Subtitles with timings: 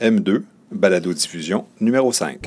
[0.00, 2.40] M2, balado-diffusion numéro 5.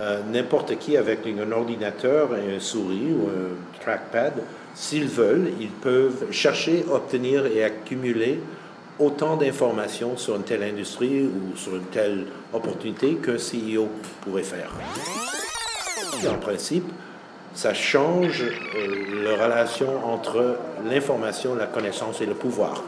[0.00, 4.34] Euh, N'importe qui avec un ordinateur et un souris ou un trackpad,
[4.74, 8.38] s'ils veulent, ils peuvent chercher, obtenir et accumuler
[8.98, 13.88] autant d'informations sur une telle industrie ou sur une telle opportunité qu'un CEO
[14.22, 14.70] pourrait faire.
[16.28, 16.84] En principe,
[17.54, 20.56] ça change euh, la relation entre
[20.88, 22.82] l'information, la connaissance et le pouvoir.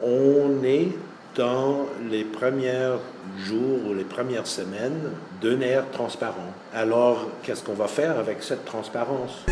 [0.00, 0.88] On est
[1.34, 2.96] dans les premiers
[3.38, 5.10] jours ou les premières semaines
[5.42, 6.52] d'un air transparent.
[6.72, 9.44] Alors, qu'est-ce qu'on va faire avec cette transparence?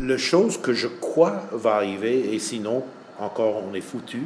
[0.00, 2.82] La chose que je crois va arriver, et sinon,
[3.18, 4.22] encore on est foutu,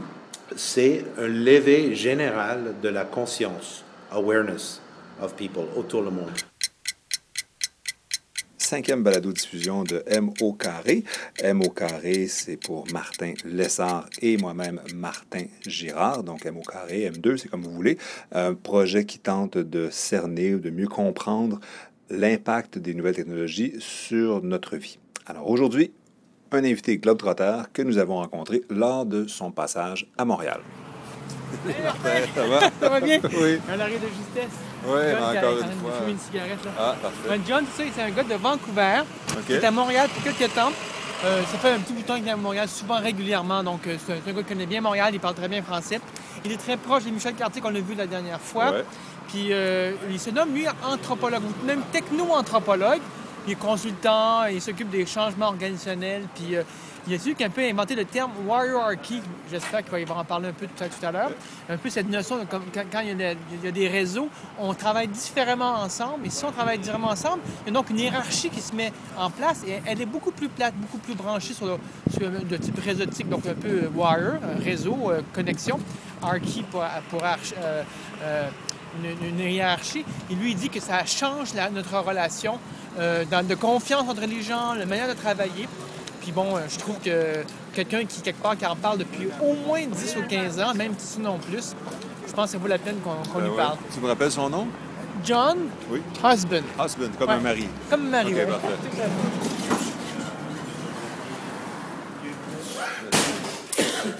[0.54, 4.80] c'est un lever général de la conscience, awareness
[5.22, 6.30] of people autour du monde
[8.72, 11.04] cinquième balado-diffusion de M au carré.
[11.40, 16.24] M au carré, c'est pour Martin Lessard et moi-même Martin Girard.
[16.24, 17.98] Donc M au carré, M2, c'est comme vous voulez.
[18.30, 21.60] Un projet qui tente de cerner ou de mieux comprendre
[22.08, 24.98] l'impact des nouvelles technologies sur notre vie.
[25.26, 25.92] Alors aujourd'hui,
[26.50, 30.62] un invité Globetrotter que nous avons rencontré lors de son passage à Montréal.
[32.34, 32.60] Ça va?
[32.80, 33.20] Ça va bien?
[33.22, 33.60] Oui.
[33.70, 34.58] Un arrêt de justesse.
[34.84, 35.92] Oui, John, qui encore une fois.
[35.98, 36.64] fumer une cigarette.
[36.64, 36.70] Là.
[36.78, 37.28] Ah, parfait.
[37.28, 39.02] Ben, John, tu sais, c'est un gars de Vancouver.
[39.30, 39.44] OK.
[39.48, 40.72] Il est à Montréal pour quelques temps.
[41.24, 43.62] Euh, ça fait un petit bout de temps qu'il est à Montréal, souvent régulièrement.
[43.62, 46.00] Donc, euh, c'est un, gars qui connaît bien Montréal, il parle très bien français.
[46.44, 48.72] Il est très proche de Michel Cartier qu'on a vu la dernière fois.
[48.72, 48.84] Ouais.
[49.28, 53.00] Puis, euh, il se nomme, lui, anthropologue, ou même techno-anthropologue.
[53.46, 56.24] Il est consultant, il s'occupe des changements organisationnels.
[56.34, 56.56] Puis,
[57.08, 59.20] euh, il a su qu'il a un peu inventé le terme hierarchy.
[59.50, 61.30] J'espère qu'il va en parler un peu tout à, l'heure.
[61.68, 64.28] Un peu cette notion, de comme quand, il, y a des, y réseaux,
[64.58, 66.26] on travaille différemment ensemble.
[66.26, 68.92] Et si on travaille différemment ensemble, il y a donc une hiérarchie qui se met
[69.18, 69.62] en place.
[69.66, 73.54] Et elle est beaucoup plus plate, beaucoup plus branchée sur le, type réseautique, donc un
[73.54, 75.78] peu euh, wire, un réseau, euh, connexion.
[76.22, 77.82] Archy pour, pour euh,
[78.22, 78.48] euh,
[79.02, 80.04] une, hiérarchie.
[80.30, 82.58] Et lui, il dit que ça change notre relation
[82.98, 85.68] euh, de confiance entre les gens, la manière de travailler.
[86.22, 87.42] Puis bon, euh, je trouve que
[87.74, 90.92] quelqu'un qui, quelque part, qui en parle depuis au moins 10 ou 15 ans, même
[90.96, 91.74] sinon plus,
[92.28, 93.56] je pense que ça vaut la peine qu'on qu'on Ben lui ouais.
[93.56, 93.76] parle.
[93.92, 94.66] Tu me rappelles son nom?
[95.24, 95.58] John
[95.90, 96.00] Oui.
[96.24, 96.62] Husband.
[96.78, 97.34] Husband, comme Ouais.
[97.34, 97.66] un mari.
[97.90, 98.32] Comme Marie.
[98.32, 98.46] OK, ouais.
[98.46, 98.68] parfait.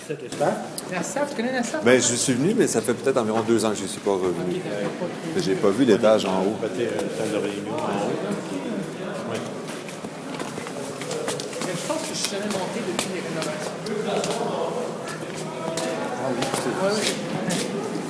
[0.06, 0.54] Cet espace,
[0.90, 1.84] Nassaf, tu connais Nassaf?
[1.84, 4.00] Ben, je suis venu, mais ça fait peut-être environ deux ans que je ne suis
[4.00, 4.60] pas revenu.
[5.38, 6.56] J'ai pas vu l'étage en haut.
[6.60, 8.12] peut-être une salle de réunion en haut.
[9.30, 9.38] Mais
[12.14, 14.32] je rénovations.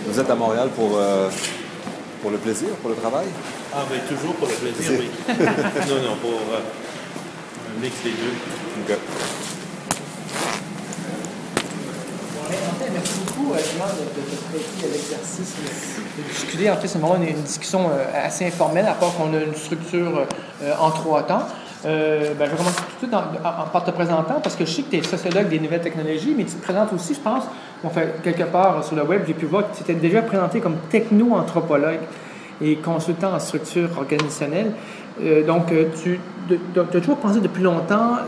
[0.06, 1.30] Vous êtes à Montréal pour, euh,
[2.20, 3.26] pour le plaisir, pour le travail?
[3.74, 5.10] Ah, mais toujours pour le plaisir, oui.
[5.28, 8.96] non, non, pour euh, un mix des deux.
[12.92, 15.54] Merci beaucoup, euh, Jean, de, de te prêter à l'exercice
[16.18, 16.70] de discuter.
[16.70, 19.54] En fait, c'est vraiment une, une discussion euh, assez informelle, à part qu'on a une
[19.54, 20.26] structure
[20.62, 21.46] euh, en trois temps.
[21.84, 24.70] Euh, ben, je vais commencer tout de suite en, par te présentant, parce que je
[24.70, 27.44] sais que tu es sociologue des nouvelles technologies, mais tu te présentes aussi, je pense,
[27.82, 30.60] on fait quelque part sur le web, j'ai pu voir que tu t'étais déjà présenté
[30.60, 31.98] comme techno-anthropologue
[32.60, 34.70] et consultant en structure organisationnelle.
[35.22, 36.20] Euh, donc, euh, tu
[36.78, 38.18] as toujours pensé depuis longtemps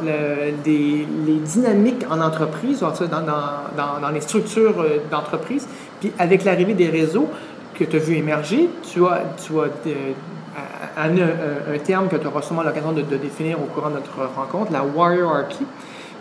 [0.66, 1.06] les
[1.44, 5.68] dynamiques en entreprise, dans, dans- dans- les structures euh, d'entreprise.
[6.00, 7.28] Puis, avec l'arrivée des réseaux
[7.74, 9.68] que tu as vu émerger, tu as, tu as
[10.96, 13.94] un, un- un terme que tu auras sûrement l'occasion de, de définir au courant de
[13.94, 15.66] notre rencontre, la hierarchy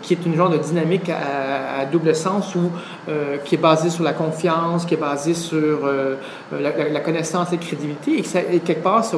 [0.02, 2.70] qui est une genre de dynamique à, à double sens ou
[3.08, 6.16] euh, qui est basée sur la confiance, qui est basée sur euh,
[6.52, 9.16] la, la- la connaissance et la crédibilité, et, que ça- et quelque part, ce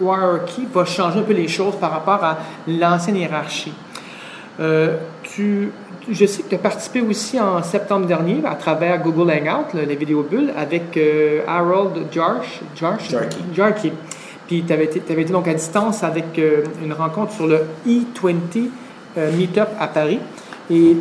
[0.00, 3.74] hierarchy va changer un peu les choses par rapport à l'ancienne hiérarchie.
[4.60, 5.70] Euh, tu,
[6.10, 9.82] je sais que tu as participé aussi en septembre dernier à travers Google Hangout, là,
[9.86, 13.36] les vidéos bulles, avec euh, Harold Jarch, Jarch, Jarkey.
[13.54, 13.92] Jarkey.
[14.48, 18.70] Puis tu avais, été donc à distance avec euh, une rencontre sur le E20
[19.16, 20.18] euh, Meetup à Paris.
[20.70, 20.96] Et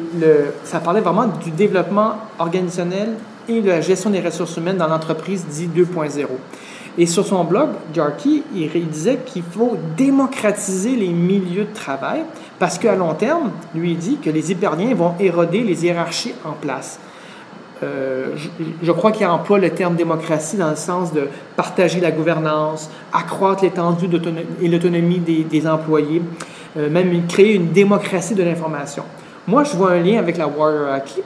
[0.63, 3.09] ça parlait vraiment du développement organisationnel
[3.49, 6.25] et de la gestion des ressources humaines dans l'entreprise dit 2.0.
[6.97, 12.21] Et sur son blog, Jarkey, il, il disait qu'il faut démocratiser les milieux de travail
[12.59, 16.53] parce qu'à long terme, lui, il dit que les hyperliens vont éroder les hiérarchies en
[16.53, 16.99] place.
[17.83, 18.35] Euh,
[18.81, 23.63] je, crois qu'il emploie le terme démocratie dans le sens de partager la gouvernance, accroître
[23.63, 24.09] l'étendue
[24.61, 26.21] et l'autonomie des, employés,
[26.77, 29.03] euh, même créer une démocratie de l'information.
[29.47, 31.21] Moi, je vois un lien avec la hierarchy.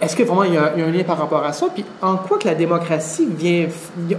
[0.00, 1.68] Est-ce que vraiment il y, a, il un lien par rapport à ça?
[1.72, 3.68] Puis en quoi que la démocratie vient,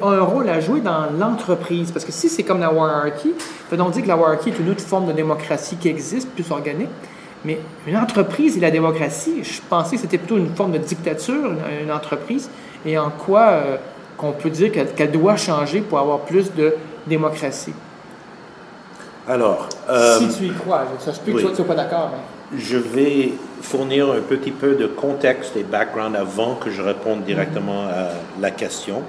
[0.02, 1.92] a un rôle à jouer dans l'entreprise?
[1.92, 3.34] Parce que si c'est comme la hierarchy,
[3.74, 6.88] donc dire que la hierarchy est une autre forme de démocratie qui existe, plus organique.
[7.46, 11.52] Mais une entreprise et la démocratie, je pensais que c'était plutôt une forme de dictature,
[11.82, 12.50] une, entreprise,
[12.86, 13.78] et en quoi euh,
[14.18, 16.76] qu'on peut dire qu'elle doit changer pour avoir plus de
[17.06, 17.74] démocratie.
[19.28, 19.70] Alors.
[19.90, 22.12] Euh, si tu y crois, ça se peut que tu ne sois pas d'accord.
[22.56, 27.88] Je vais fournir un petit peu de contexte et background avant que je réponde directement
[27.88, 29.02] à la question.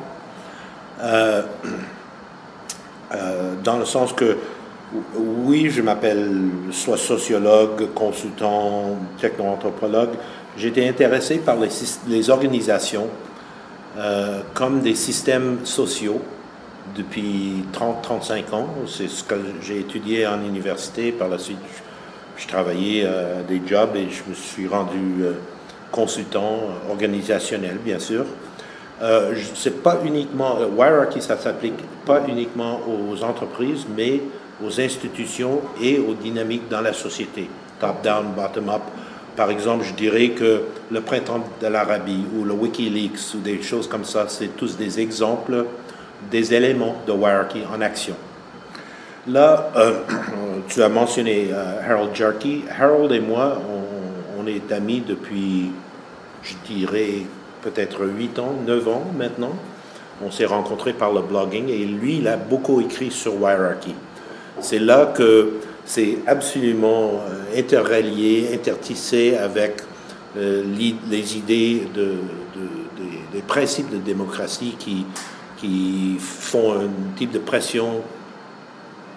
[1.02, 1.42] Euh,
[3.14, 4.38] euh, dans le sens que,
[5.17, 6.31] oui, je m'appelle
[6.70, 10.11] soit sociologue, consultant, techno-anthropologue.
[10.56, 11.56] J'étais intéressé par
[12.08, 13.08] les, organisations
[14.55, 16.20] comme des systèmes sociaux
[16.96, 18.69] depuis 30-35 ans.
[18.87, 21.12] C'est ce que j'ai étudié en université.
[21.12, 21.58] Par la suite,
[22.37, 25.32] je, travaillais à des jobs et je me suis rendu euh,
[25.90, 26.58] consultant
[26.90, 28.25] organisationnel, bien sûr.
[29.02, 34.20] Euh, c'est pas uniquement, euh, Hierarchy, ça s'applique pas uniquement aux entreprises, mais
[34.62, 37.48] aux institutions et aux dynamiques dans la société,
[37.80, 38.82] top-down, bottom-up.
[39.36, 43.88] Par exemple, je dirais que le printemps de l'Arabie ou le Wikileaks ou des choses
[43.88, 45.66] comme ça, c'est tous des exemples
[46.30, 48.14] des éléments de Hierarchy en action.
[49.26, 50.00] Là, euh,
[50.68, 52.62] tu as mentionné euh, Harold Jarkey.
[52.78, 53.60] Harold et moi,
[54.38, 55.70] on, est amis depuis,
[56.42, 57.22] je dirais,
[57.62, 59.52] peut-être 8 ans, 9 ans maintenant.
[60.22, 63.94] On s'est rencontrés par le blogging et lui, il a beaucoup écrit sur Hierarchy.
[64.60, 65.54] C'est là que
[65.84, 69.82] c'est absolument euh, interrelié, intertissé avec
[70.36, 72.14] les idées de,
[73.32, 75.06] des principes de démocratie qui,
[75.56, 78.02] qui font un type de pression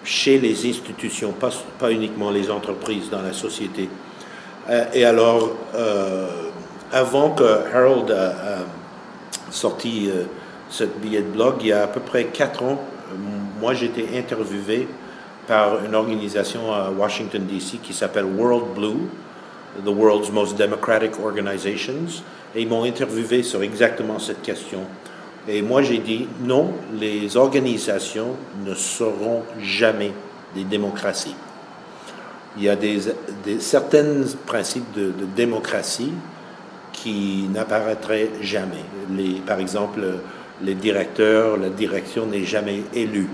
[0.04, 3.88] chez les institutions, pas, pas uniquement les entreprises dans la société.
[4.70, 6.26] Euh, et alors, euh,
[6.92, 7.44] avant que
[7.74, 8.64] Harold a,
[9.50, 10.24] sorti euh,
[10.70, 12.80] ce billet de blog, il y a à peu près quatre ans,
[13.60, 14.86] moi j'étais interviewé
[15.48, 17.78] par une organisation à Washington, D.C.
[17.82, 19.08] qui s'appelle World Blue,
[19.82, 22.22] The World's Most Democratic Organizations,
[22.54, 24.80] et ils m'ont interviewé sur exactement cette question.
[25.48, 28.36] Et moi, j'ai dit non, les organisations
[28.66, 30.12] ne seront jamais
[30.54, 31.34] des démocraties.
[32.58, 33.00] Il y a des,
[33.58, 36.12] certains principes de, démocratie
[36.92, 38.84] qui n'apparaîtraient jamais.
[39.46, 40.00] Par exemple,
[40.62, 43.28] les directeurs, la direction n'est jamais élue,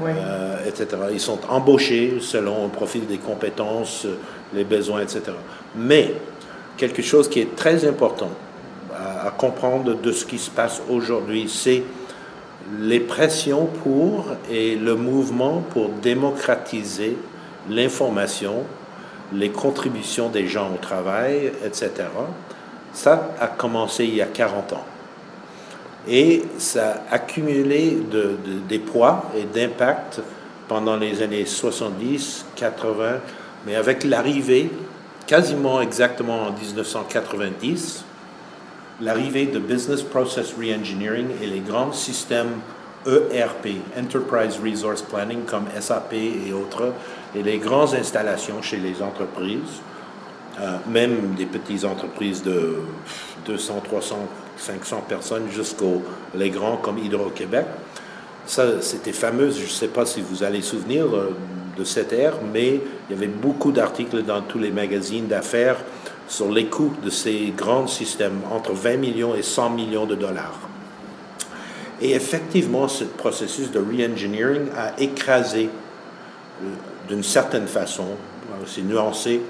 [0.00, 0.86] euh, etc.
[1.12, 4.06] Ils sont embauchés selon le profil des compétences,
[4.54, 5.22] les besoins, etc.
[5.74, 6.14] Mais
[6.76, 8.30] quelque chose qui est très important,
[8.94, 11.48] à, comprendre de ce qui se passe aujourd'hui.
[11.48, 11.82] C'est
[12.80, 17.16] les pressions pour et le mouvement pour démocratiser
[17.70, 18.62] l'information,
[19.32, 21.90] les contributions des gens au travail, etc.
[22.92, 24.84] Ça a commencé il y a 40 ans.
[26.06, 28.36] Et ça a accumulé de,
[28.68, 30.20] des poids et d'impact
[30.68, 33.18] pendant les années 70, 80,
[33.66, 34.70] mais avec l'arrivée,
[35.26, 38.04] quasiment exactement en 1990,
[39.00, 42.60] l'arrivée de Business Process Reengineering et les grands systèmes
[43.06, 43.68] ERP,
[43.98, 46.92] Enterprise Resource Planning, comme SAP et autres,
[47.34, 49.80] et les grandes installations chez les entreprises,
[50.88, 52.76] même des petites entreprises de
[53.46, 54.16] 200, 300,
[54.56, 56.02] 500 personnes jusqu'aux
[56.34, 57.66] les grands comme Hydro-Québec.
[58.46, 61.36] Ça, c'était fameux, je ne sais pas si vous allez souvenir euh,
[61.76, 65.76] de cette ère, mais il y avait beaucoup d'articles dans tous les magazines d'affaires
[66.28, 70.58] sur les coûts de ces grands systèmes, entre 20 millions et 100 millions de dollars.
[72.00, 75.68] Et effectivement, ce processus de re-engineering a écrasé,
[76.62, 76.66] euh,
[77.06, 78.06] d'une certaine façon,
[78.66, 79.42] c'est nuancé,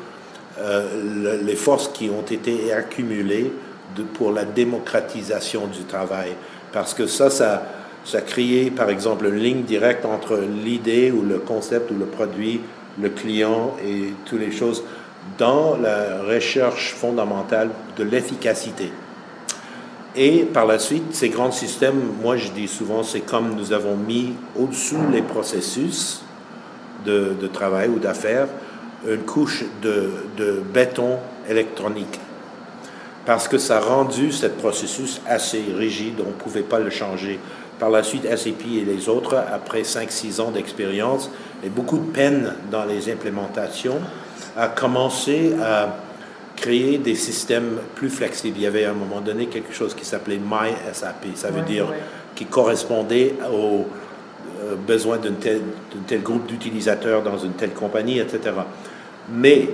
[0.58, 3.52] euh, les forces qui ont été accumulées
[4.14, 6.32] pour la démocratisation du travail.
[6.72, 7.62] Parce que ça, ça,
[8.04, 12.06] ça a créé, par exemple, une ligne directe entre l'idée ou le concept ou le
[12.06, 12.60] produit,
[13.00, 14.82] le client et toutes les choses
[15.36, 18.90] dans la recherche fondamentale de l'efficacité.
[20.16, 23.96] Et par la suite, ces grands systèmes, moi je dis souvent, c'est comme nous avons
[23.96, 26.22] mis au-dessous les processus
[27.04, 28.48] de, travail ou d'affaires
[29.06, 32.20] une couche de, de, béton électronique.
[33.24, 37.38] Parce que ça a rendu ce processus assez rigide, on ne pouvait pas le changer.
[37.78, 41.30] Par la suite, SAP et les autres, après 5-6 ans d'expérience
[41.62, 44.00] et beaucoup de peine dans les implémentations,
[44.56, 45.96] a commencé à
[46.56, 48.58] créer des systèmes plus flexibles.
[48.58, 51.86] Il y avait à un moment donné quelque chose qui s'appelait MySAP, ça veut dire
[52.38, 53.84] qui correspondait aux
[54.62, 55.60] euh, besoins d'un tel,
[56.06, 58.52] tel, groupe d'utilisateurs dans une telle compagnie, etc.
[59.32, 59.68] Mais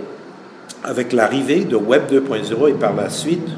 [0.83, 3.49] avec l'arrivée de Web 2.0 et par la suite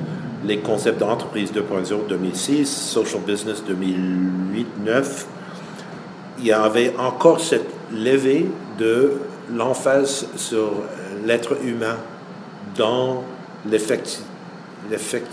[0.45, 5.25] les concepts d'entreprise 2.0 2006, Social Business 2008-9,
[6.39, 8.47] il y avait encore cette levée
[8.79, 9.13] de
[9.53, 10.71] l'emphase sur
[11.25, 11.97] l'être humain
[12.77, 13.25] dans
[13.69, 14.21] l'effect,
[14.91, 15.27] l'effect,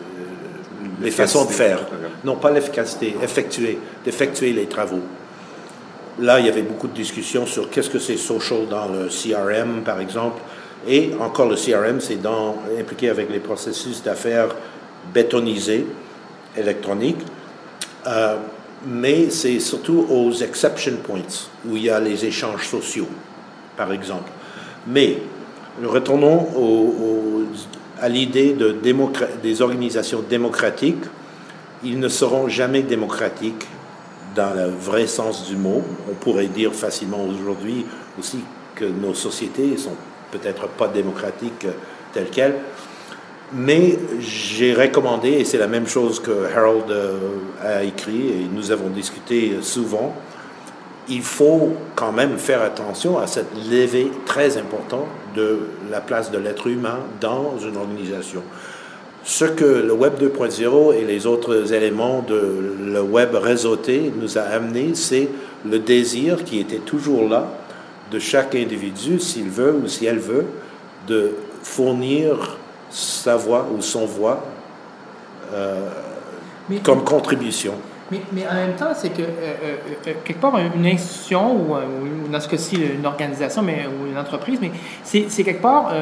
[0.00, 1.80] euh, les façons de faire.
[2.24, 5.02] Non, pas l'efficacité, effectuer, d'effectuer les travaux.
[6.20, 9.82] Là, il y avait beaucoup de discussions sur qu'est-ce que c'est social dans le CRM,
[9.82, 10.40] par exemple.
[10.86, 12.18] Et encore, le CRM, c'est
[12.78, 14.48] impliqué avec les processus d'affaires
[15.12, 15.86] bétonisés,
[16.56, 17.22] électroniques.
[18.06, 18.36] Euh,
[18.86, 23.08] mais c'est surtout aux exception points où il y a les échanges sociaux,
[23.76, 24.30] par exemple.
[24.86, 25.18] Mais
[25.82, 26.48] retournons
[28.00, 28.76] à l'idée de
[29.42, 31.04] des organisations démocratiques.
[31.82, 33.66] Ils ne seront jamais démocratiques
[34.34, 35.82] dans le vrai sens du mot.
[36.10, 37.86] On pourrait dire facilement aujourd'hui
[38.18, 38.40] aussi
[38.74, 39.96] que nos sociétés sont
[40.30, 41.66] peut-être pas démocratiques
[42.12, 42.56] telles quelles.
[43.52, 47.18] Mais j'ai recommandé, et c'est la même chose que Harold euh,
[47.62, 50.14] a écrit, et nous avons discuté souvent,
[51.08, 56.38] il faut quand même faire attention à cette levée très importante de la place de
[56.38, 58.42] l'être humain dans une organisation.
[59.24, 64.42] Ce que le Web 2.0 et les autres éléments de le Web réseauté nous a
[64.42, 65.30] amené, c'est
[65.64, 67.48] le désir qui était toujours là
[68.10, 70.44] de chaque individu, s'il veut ou si elle veut,
[71.08, 72.58] de fournir
[72.90, 74.44] sa voix ou son voix
[75.54, 75.88] euh,
[76.82, 77.74] comme contribution.
[78.10, 79.76] Mais, mais, en même temps, c'est que euh, euh,
[80.08, 84.58] euh, quelque part, une institution ou, dans ce cas-ci une organisation mais, ou une entreprise,
[84.60, 85.92] mais c'est quelque part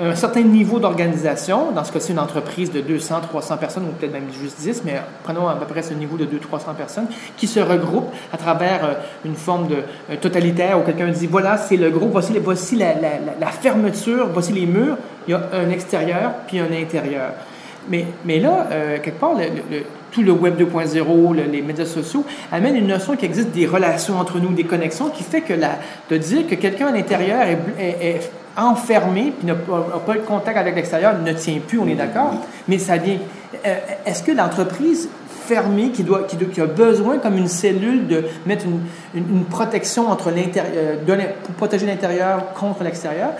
[0.00, 4.12] un certain niveau d'organisation, dans ce cas-ci une entreprise de 200, 300 personnes ou peut-être
[4.12, 7.46] même juste 10, mais prenons à peu près ce niveau de 200, 300 personnes, qui
[7.46, 12.12] se regroupent à travers une forme de totalitaire où quelqu'un dit voilà, c'est le groupe,
[12.12, 14.96] voici, voici la, fermeture, voici les murs,
[15.26, 17.32] il y a un extérieur puis un intérieur.
[17.88, 18.66] Mais, mais là,
[19.02, 23.50] quelque part, le, tout le Web 2.0, les médias sociaux, amène une notion qui existe
[23.50, 25.78] des relations entre nous, des connexions, qui fait que la,
[26.10, 27.42] de dire que quelqu'un à l'intérieur
[27.78, 32.34] est, enfermé puis n'a pas de contact avec l'extérieur ne tient plus, on est d'accord,
[32.66, 33.18] mais ça vient.
[33.64, 35.08] Euh, est-ce que l'entreprise
[35.48, 38.66] fermée qui, doit, a besoin, comme une cellule, de mettre
[39.14, 40.98] une, protection entre l'intérieur,
[41.44, 43.30] pour protéger l'intérieur contre l'extérieur,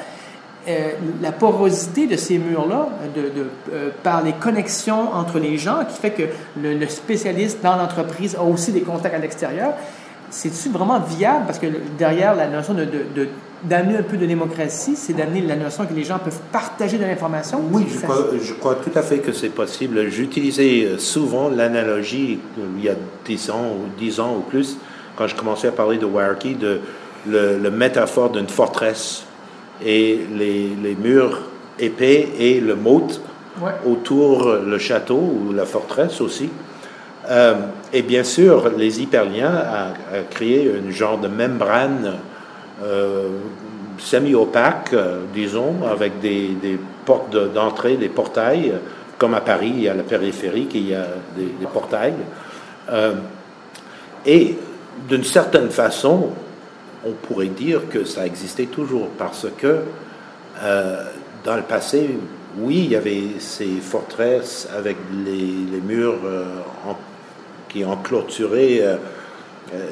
[0.67, 0.91] euh,
[1.23, 6.11] la porosité de ces murs-là, de, euh, par les connexions entre les gens, qui fait
[6.11, 6.25] que
[6.61, 9.73] le, spécialiste dans l'entreprise a aussi des contacts à l'extérieur,
[10.31, 11.47] c'est-tu vraiment viable?
[11.47, 12.87] Parce que derrière la notion de,
[13.63, 17.05] d'amener un peu de démocratie, c'est d'amener la notion que les gens peuvent partager de
[17.05, 17.63] l'information?
[17.73, 20.11] Oui, je crois, je crois, tout à fait que c'est possible.
[20.11, 22.41] J'utilisais euh, souvent l'analogie,
[22.77, 24.77] il y a 10 ans ou 10 ans ou plus,
[25.17, 26.81] quand je commençais à parler de Hierarchy, de
[27.27, 29.25] le métaphore d'une forteresse
[29.85, 31.41] et les, les, murs
[31.79, 33.21] épais et le moat
[33.87, 36.49] autour le château ou la forteresse aussi.
[37.31, 37.55] Euh,
[37.93, 42.15] et bien sûr, les Hyperliens ont créé un genre de membrane
[42.83, 43.29] euh,
[43.99, 48.75] semi-opaque, euh, disons, avec des, des portes d'entrée, des portails,
[49.19, 51.07] comme à Paris, il y a la périphérie, il y a
[51.37, 52.15] des, des portails.
[54.25, 54.57] et
[55.09, 56.31] d'une certaine façon,
[57.05, 59.81] on pourrait dire que ça existait toujours parce que
[60.63, 61.05] euh,
[61.45, 62.11] dans le passé,
[62.59, 66.45] oui, il y avait ces forteresses avec les, murs euh,
[67.69, 68.97] qui clôturé euh,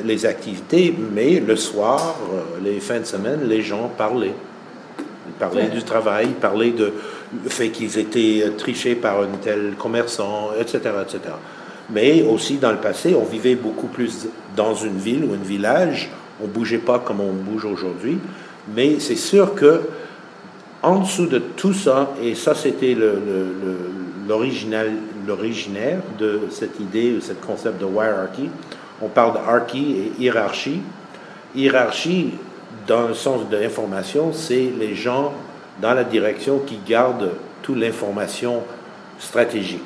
[0.04, 2.16] les activités, mais le soir,
[2.64, 4.34] les fins de semaine, les gens parlaient.
[5.28, 6.92] Ils parlaient du travail, ils parlaient de
[7.48, 11.20] fait qu'ils étaient trichés par un tel commerçant, etc., etc.
[11.90, 16.10] Mais aussi dans le passé, on vivait beaucoup plus dans une ville ou un village
[16.42, 18.18] on bougeait pas comme on bouge aujourd'hui,
[18.74, 19.82] mais c'est sûr que
[20.82, 22.96] en dessous de tout ça, et ça c'était
[24.28, 28.50] l'originaire de cette idée, ce concept de hierarchy,
[29.02, 30.80] on parle d'archy et hiérarchie.
[31.54, 32.34] Hiérarchie,
[32.86, 35.32] dans le sens de l'information, c'est les gens
[35.80, 38.62] dans la direction qui gardent toute l'information
[39.18, 39.82] stratégique.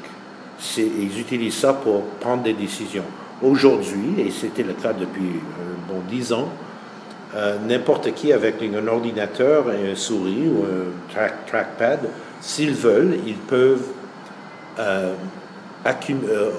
[0.76, 3.04] Ils utilisent ça pour prendre des décisions.
[3.42, 5.40] Aujourd'hui, et c'était le cas depuis
[5.90, 6.48] euh, bon, 10 ans,
[7.34, 12.08] euh, n'importe qui avec un ordinateur et un souris ou un trackpad,
[12.40, 13.86] s'ils veulent, ils peuvent
[14.78, 15.14] euh,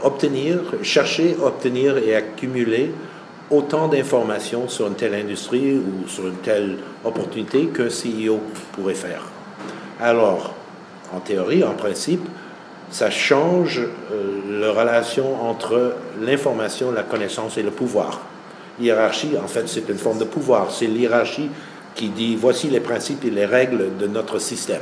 [0.03, 2.91] obtenir, chercher, obtenir et accumuler
[3.49, 8.39] autant d'informations sur une telle industrie ou sur une telle opportunité qu'un CEO
[8.71, 9.23] pourrait faire.
[9.99, 10.53] Alors,
[11.13, 12.25] en théorie, en principe,
[12.89, 18.21] ça change euh, la relation entre l'information, la connaissance et le pouvoir.
[18.81, 20.71] Hiérarchie, en fait, c'est une forme de pouvoir.
[20.71, 21.49] C'est l'hierarchie
[21.95, 24.81] qui dit voici les principes et les règles de notre système.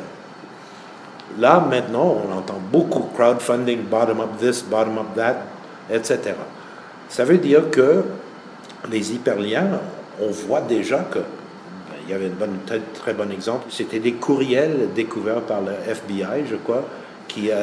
[1.38, 5.38] Là, maintenant, on entend beaucoup crowdfunding, bottom-up this, bottom-up that,
[5.92, 6.34] etc.
[7.08, 8.04] Ça veut dire que
[8.90, 9.80] les hyperliens,
[10.22, 13.66] on voit déjà que ben, il y avait un très, très, bon exemple.
[13.70, 16.84] C'était des courriels découverts par le FBI, je crois,
[17.28, 17.58] qui a,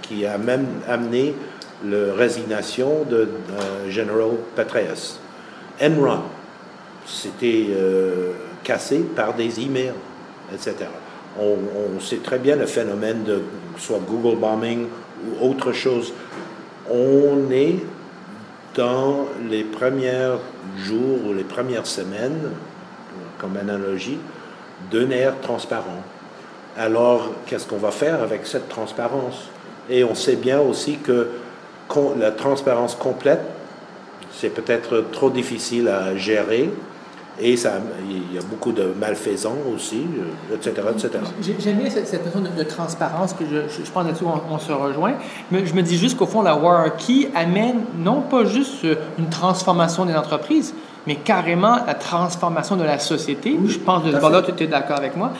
[0.00, 1.34] qui a même amené
[1.84, 3.28] la résignation de,
[3.88, 5.18] General Petraeus.
[5.82, 6.20] Enron,
[7.06, 7.66] c'était
[8.62, 9.94] cassé par des emails,
[10.52, 10.76] etc.
[11.40, 11.56] On,
[11.96, 13.42] on, sait très bien le phénomène de
[13.78, 14.86] soit Google bombing
[15.26, 16.12] ou autre chose.
[16.90, 17.76] On est
[18.74, 20.36] dans les premiers
[20.78, 22.50] jours ou les premières semaines,
[23.38, 24.18] comme analogie,
[24.90, 26.02] d'un air transparent.
[26.76, 29.48] Alors, qu'est-ce qu'on va faire avec cette transparence?
[29.90, 31.28] Et on sait bien aussi que
[32.18, 33.42] la transparence complète,
[34.32, 36.70] c'est peut-être trop difficile à gérer
[37.40, 37.72] et ça,
[38.08, 40.02] il y a beaucoup de malfaisants aussi,
[40.52, 40.74] etc.
[40.78, 41.10] Euh, etc.
[41.58, 45.14] J'aime bien cette, notion de, transparence, que je, je, pense là-dessus on, se rejoint.
[45.50, 48.86] Mais je me dis juste qu'au fond, la Wararchy amène non pas juste
[49.18, 50.74] une transformation des entreprises,
[51.06, 53.58] mais carrément la transformation de la société.
[53.66, 55.32] je pense de ce là tu es d'accord avec moi.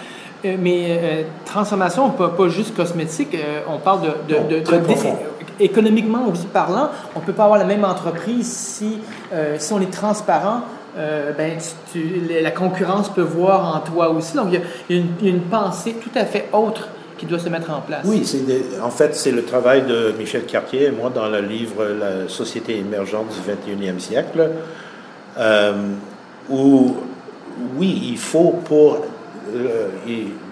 [0.45, 3.37] Euh, mais euh, transformation, pas, pas juste cosmétique,
[3.69, 4.65] on parle de, de, de,
[5.63, 8.99] économiquement aussi parlant, on ne peut pas avoir la même entreprise si,
[9.59, 10.63] si on est transparent
[10.97, 11.59] euh, ben,
[12.43, 14.37] la concurrence peut voir en toi aussi.
[14.37, 17.81] Donc, il y, a, une, pensée tout à fait autre qui doit se mettre en
[17.81, 18.03] place.
[18.05, 18.23] Oui,
[18.83, 22.79] en fait, c'est le travail de Michel Cartier et moi dans le livre La société
[22.79, 24.51] émergente du 21e siècle,
[25.39, 25.73] euh,
[26.51, 26.97] où,
[27.77, 29.07] oui, il faut pour...
[29.55, 29.89] Euh,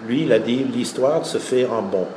[0.07, 2.07] lui, il a dit, l'histoire se fait en bon.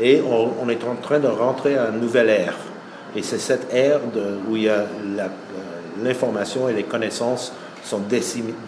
[0.00, 2.54] Et on, est en train de rentrer à une nouvelle ère.
[3.16, 4.00] Et c'est cette ère
[4.48, 4.84] où il y a
[5.16, 5.28] la
[6.02, 7.52] l'information et les connaissances
[7.84, 8.02] sont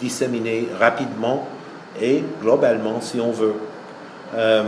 [0.01, 1.47] disséminées rapidement
[2.01, 3.55] et globalement, si on veut.
[4.37, 4.63] Euh,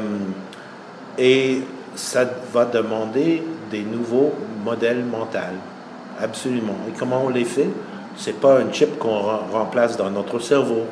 [1.18, 1.62] et
[1.94, 4.32] ça va demander des nouveaux
[4.64, 5.38] modèles mentaux,
[6.20, 6.76] absolument.
[6.88, 7.68] Et comment on les fait?
[8.16, 9.20] C'est pas un chip qu'on
[9.52, 10.82] remplace dans notre cerveau.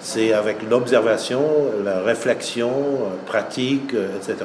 [0.00, 1.42] C'est avec l'observation,
[1.84, 4.36] la réflexion euh, pratique, euh, etc.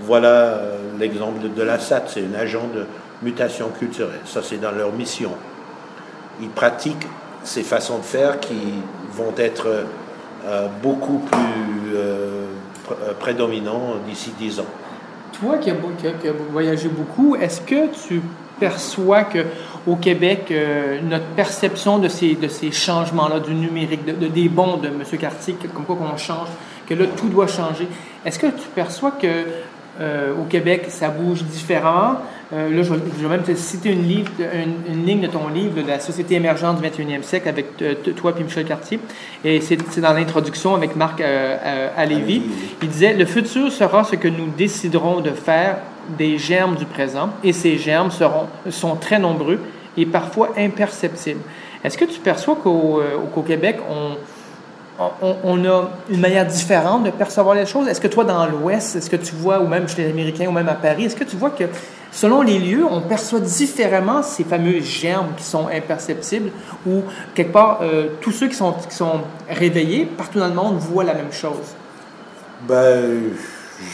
[0.00, 0.60] Voilà
[0.98, 2.84] l'exemple de, de la SAT, c'est un agent de
[3.22, 4.20] mutation culturelle.
[4.24, 5.32] Ça, c'est dans leur mission
[6.40, 7.06] ils pratiquent
[7.44, 8.56] ces façons de faire qui
[9.12, 9.86] vont être
[10.46, 12.46] euh, beaucoup plus euh,
[12.90, 14.66] euh, prédominants d'ici 10 ans.
[15.40, 15.74] Toi qui as,
[16.50, 18.22] voyagé beaucoup, est-ce que tu
[18.58, 19.44] perçois que
[19.86, 20.52] au Québec,
[21.04, 25.02] notre perception de ces, de ces changements-là, du numérique, de, des bons de M.
[25.20, 26.48] Cartier, comme quoi qu'on change,
[26.88, 27.86] que là, tout doit changer,
[28.24, 29.44] est-ce que tu perçois que
[30.00, 32.18] au Québec, ça bouge différemment?
[32.52, 34.30] Euh, là, je vais, même te citer une, livre,
[34.88, 38.32] une, ligne de ton livre, de la société émergente du 21e siècle, avec euh, toi
[38.38, 39.00] et Michel Cartier.
[39.44, 42.42] Et c'est dans l'introduction avec Marc euh, Lévis.
[42.82, 45.78] Il disait Le futur sera ce que nous déciderons de faire
[46.16, 49.58] des germes du présent, et ces germes seront, sont très nombreux
[49.96, 51.40] et parfois imperceptibles.
[51.82, 54.16] Est-ce que tu perçois qu'au Québec, on
[54.98, 57.88] on, a une manière différente de percevoir les choses.
[57.88, 60.52] Est-ce que toi, dans l'Ouest, est-ce que tu vois, ou même chez les Américains, ou
[60.52, 61.64] même à Paris, est-ce que tu vois que
[62.10, 66.50] selon les lieux, on perçoit différemment ces fameux germes qui sont imperceptibles,
[66.86, 67.02] ou
[67.34, 71.04] quelque part, euh, tous ceux qui sont, qui sont réveillés partout dans le monde voient
[71.04, 71.74] la même chose?
[72.66, 73.32] Ben,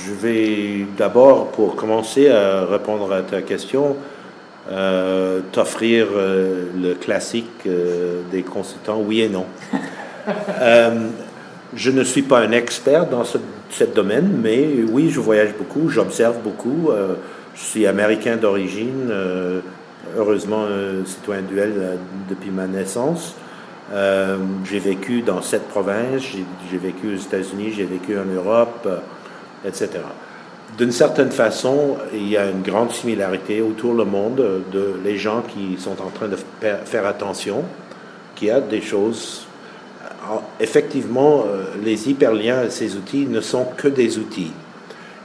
[0.07, 3.97] je vais d'abord, pour commencer à répondre à ta question,
[4.71, 7.69] euh, t'offrir euh, le classique
[8.31, 9.47] des consultants oui et non.
[10.29, 11.09] Euh,
[11.75, 13.39] je ne suis pas un expert dans ce,
[13.95, 16.91] domaine, mais oui, je voyage beaucoup, j'observe beaucoup.
[16.91, 17.15] Euh,
[17.55, 19.61] je suis américain d'origine, euh,
[20.17, 20.67] heureusement
[21.07, 23.35] citoyen duel depuis ma naissance.
[24.65, 26.23] j'ai vécu dans sept provinces,
[26.71, 28.89] j'ai vécu aux États-Unis, j'ai vécu en Europe,
[29.67, 29.91] etc.
[30.79, 35.43] D'une certaine façon, il y a une grande similarité autour du monde de les gens
[35.43, 36.37] qui sont en train de
[36.85, 37.65] faire attention,
[38.35, 39.47] qu'il y a des choses
[40.61, 44.53] effectivement, euh, les hyperliens, ces outils, ne sont que des outils.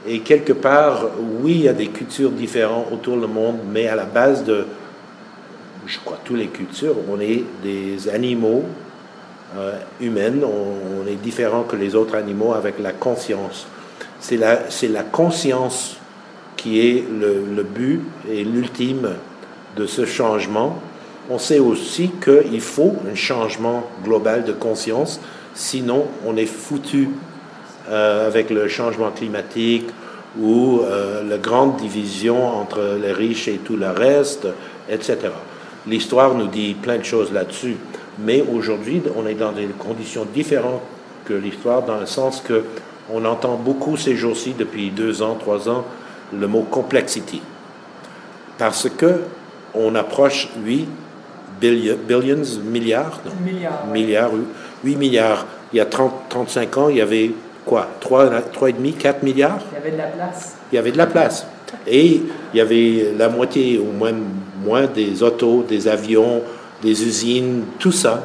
[0.06, 1.06] Et quelque part,
[1.40, 4.66] oui, il y a des cultures différentes autour du monde, mais à la base de,
[5.86, 8.64] je crois, toutes les cultures, on est des animaux
[9.56, 13.66] euh, humains, on, est différent que les autres animaux avec la conscience.
[14.20, 15.96] C'est la, la conscience
[16.56, 19.10] qui est le but et l'ultime
[19.76, 20.80] de ce changement
[21.30, 25.20] on sait aussi qu'il faut un changement global de conscience,
[25.54, 27.10] sinon on est foutu
[27.90, 29.86] euh, avec le changement climatique
[30.38, 34.46] ou euh, la grande division entre les riches et tout le reste,
[34.88, 35.18] etc.
[35.86, 37.76] L'histoire nous dit plein de choses là-dessus,
[38.18, 40.82] mais aujourd'hui on est dans des conditions différentes
[41.24, 42.64] que l'histoire dans le sens que
[43.10, 45.84] on entend beaucoup ces jours-ci depuis deux ans, trois ans
[46.32, 47.40] le mot complexity,
[48.58, 49.22] parce que
[49.74, 50.86] on approche, oui,
[51.60, 54.32] billions, milliards, milliards, milliards
[54.84, 57.32] 8 milliards il y a 30, 35 ans, il y avait
[57.64, 57.88] quoi?
[58.00, 59.58] 3,5, 4 milliards?
[59.70, 60.56] Il y avait de la place.
[60.72, 61.46] Il y avait de la place.
[61.86, 62.22] Et
[62.54, 64.14] il y avait la moitié ou moins,
[64.64, 66.42] moins des autos, des avions,
[66.82, 68.24] des usines, tout ça.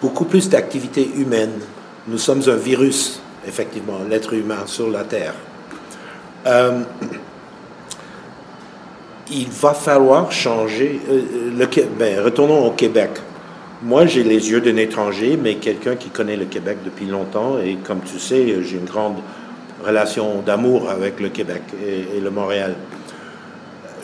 [0.00, 1.58] Beaucoup plus d'activités humaines.
[2.06, 5.34] Nous sommes un virus, effectivement, l'être humain sur la Terre.
[6.46, 6.82] Euh,
[9.30, 11.00] il va falloir changer.
[11.10, 11.66] Euh, le,
[11.98, 13.10] ben, retournons au Québec.
[13.82, 17.58] Moi, j'ai les yeux d'un étranger, mais quelqu'un qui connaît le Québec depuis longtemps.
[17.64, 19.16] Et comme tu sais, j'ai une grande
[19.84, 22.74] relation d'amour avec le Québec et, le Montréal.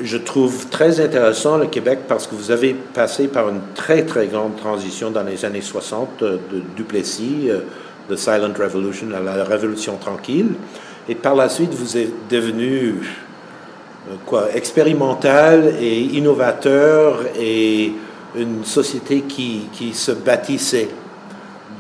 [0.01, 4.27] Je trouve très intéressant le Québec parce que vous avez passé par une très, très
[4.27, 6.41] grande transition dans les années 60 de
[6.77, 7.61] Duplessis, euh,
[8.09, 10.55] de Silent Revolution à la Révolution tranquille.
[11.09, 12.95] Et par la suite, vous êtes devenu euh,
[14.27, 17.93] quoi, expérimental et innovateur et
[18.37, 20.89] une société qui, qui se bâtissait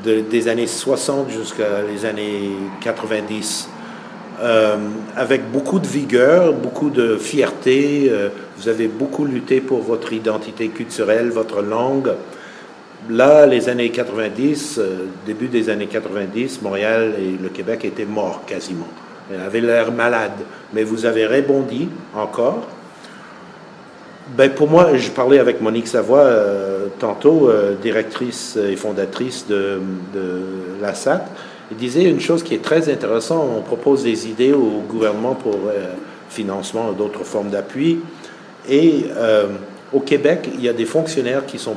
[0.04, 2.50] des années 60 jusqu'à les années
[2.82, 3.68] 90.
[4.42, 4.76] Euh,
[5.16, 8.08] avec beaucoup de vigueur, beaucoup de fierté.
[8.10, 12.12] Euh, vous avez beaucoup lutté pour votre identité culturelle, votre langue.
[13.08, 14.80] Là, les années 90,
[15.26, 18.88] début des années 90, Montréal et le Québec étaient morts quasiment.
[19.32, 20.32] Elle avait l'air malade.
[20.72, 22.66] Mais vous avez rebondi encore.
[24.36, 29.80] Ben pour moi, je parlais avec Monique Savoie euh, tantôt, euh, directrice et fondatrice de,
[30.14, 30.40] de
[30.80, 31.26] la SAT.
[31.70, 33.46] Il disait une chose qui est très intéressante.
[33.54, 35.92] On propose des idées au gouvernement pour euh,
[36.30, 38.00] financement d'autres formes d'appui.
[38.68, 39.04] Et
[39.92, 41.76] au Québec, il y a des fonctionnaires qui sont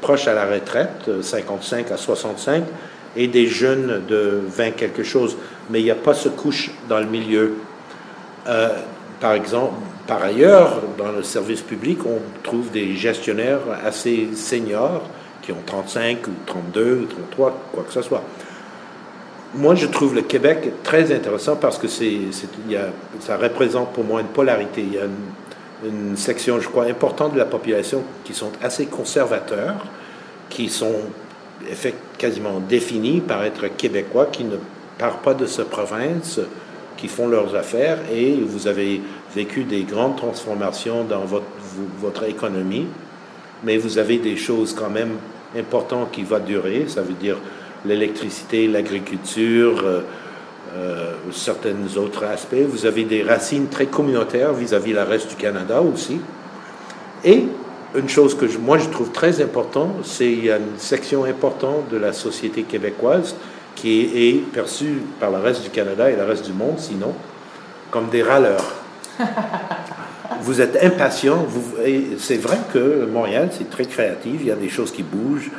[0.00, 2.64] proches à la retraite, 55 à 65,
[3.16, 5.36] et des jeunes de 20 quelque chose
[5.70, 7.54] mais il n'y a pas ce couche dans le milieu.
[8.48, 8.68] Euh,
[9.20, 9.74] par exemple,
[10.06, 15.02] par ailleurs, dans le service public, on trouve des gestionnaires assez seniors
[15.42, 18.22] qui ont 35 ou 32 ou 33, quoi que ce soit.
[19.54, 22.18] Moi, je trouve le Québec très intéressant parce que c'est,
[23.20, 24.82] ça représente pour moi une polarité.
[24.82, 25.04] Il y a
[25.84, 29.84] une, section, je crois, importante de la population qui sont assez conservateurs,
[30.48, 30.94] qui sont
[32.18, 34.56] quasiment définis par être québécois, qui ne
[34.98, 36.40] pas de ce province
[36.96, 39.00] qui font leurs affaires et vous avez
[39.34, 42.86] vécu des grandes transformations dans votre, économie,
[43.64, 45.16] mais vous avez des choses quand même
[45.56, 47.36] importantes qui vont durer, ça veut dire
[47.84, 50.00] l'électricité, l'agriculture, euh,
[50.76, 52.64] euh, certains autres aspects.
[52.68, 56.20] Vous avez des racines très communautaires vis-à-vis le reste du Canada aussi.
[57.24, 57.44] Et
[57.96, 61.88] une chose que moi je trouve très importante, c'est qu'il y a une section importante
[61.90, 63.34] de la société québécoise
[63.74, 67.14] qui est perçu par le reste du Canada et le reste du monde, sinon,
[67.90, 68.74] comme des râleurs.
[70.42, 71.46] vous êtes impatient.
[72.18, 75.50] C'est vrai que Montréal, c'est très créatif, il y a des choses qui bougent.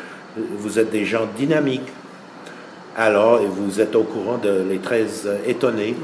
[0.57, 1.91] Vous êtes des gens dynamiques.
[2.97, 5.95] Alors, vous êtes au courant de les 13 étonnés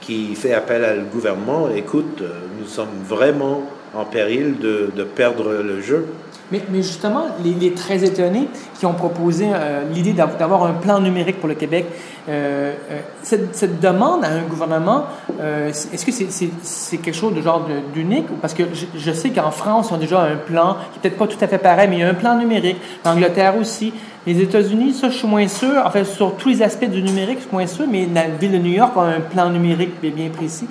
[0.00, 1.68] qui fait appel à le gouvernement.
[1.74, 2.22] Écoute,
[2.58, 3.62] nous sommes vraiment
[3.94, 6.06] en péril de, de perdre le jeu.
[6.52, 11.38] Mais, justement, les, les, très étonnés qui ont proposé euh, l'idée d'avoir un plan numérique
[11.38, 11.86] pour le Québec,
[12.28, 15.04] euh, euh, cette, demande à un gouvernement,
[15.38, 18.26] est-ce que c'est quelque chose de genre d'unique?
[18.40, 18.64] Parce que
[18.96, 21.58] je, sais qu'en France, ils ont déjà un plan qui peut-être pas tout à fait
[21.58, 22.78] pareil, mais il y a un plan numérique.
[23.04, 23.92] L'Angleterre aussi.
[24.26, 25.82] Les États-Unis, ça, je suis moins sûr.
[25.84, 28.52] En fait, sur tous les aspects du numérique, je suis moins sûr, mais la ville
[28.52, 30.66] de New York a un plan numérique bien précis.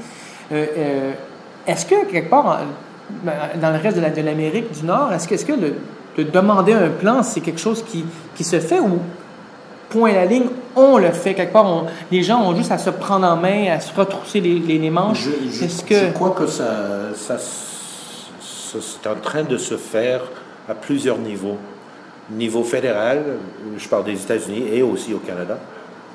[0.52, 2.60] est-ce que, quelque part,
[3.24, 5.76] dans le reste de l'Amérique du Nord, est-ce que, est que le,
[6.18, 9.00] de demander un plan, c'est quelque chose qui, qui, se fait ou,
[9.90, 11.34] point à la ligne, on le fait?
[11.34, 11.86] Quelque part?
[12.12, 15.28] les gens ont juste à se prendre en main, à se retrousser les, les, manches.
[15.50, 15.96] Je, je, que...
[15.96, 20.22] je, crois que ça, ça, c'est en train de se faire
[20.68, 21.58] à plusieurs niveaux.
[22.32, 23.24] Niveau fédéral,
[23.78, 25.58] je parle des États-Unis et aussi au Canada.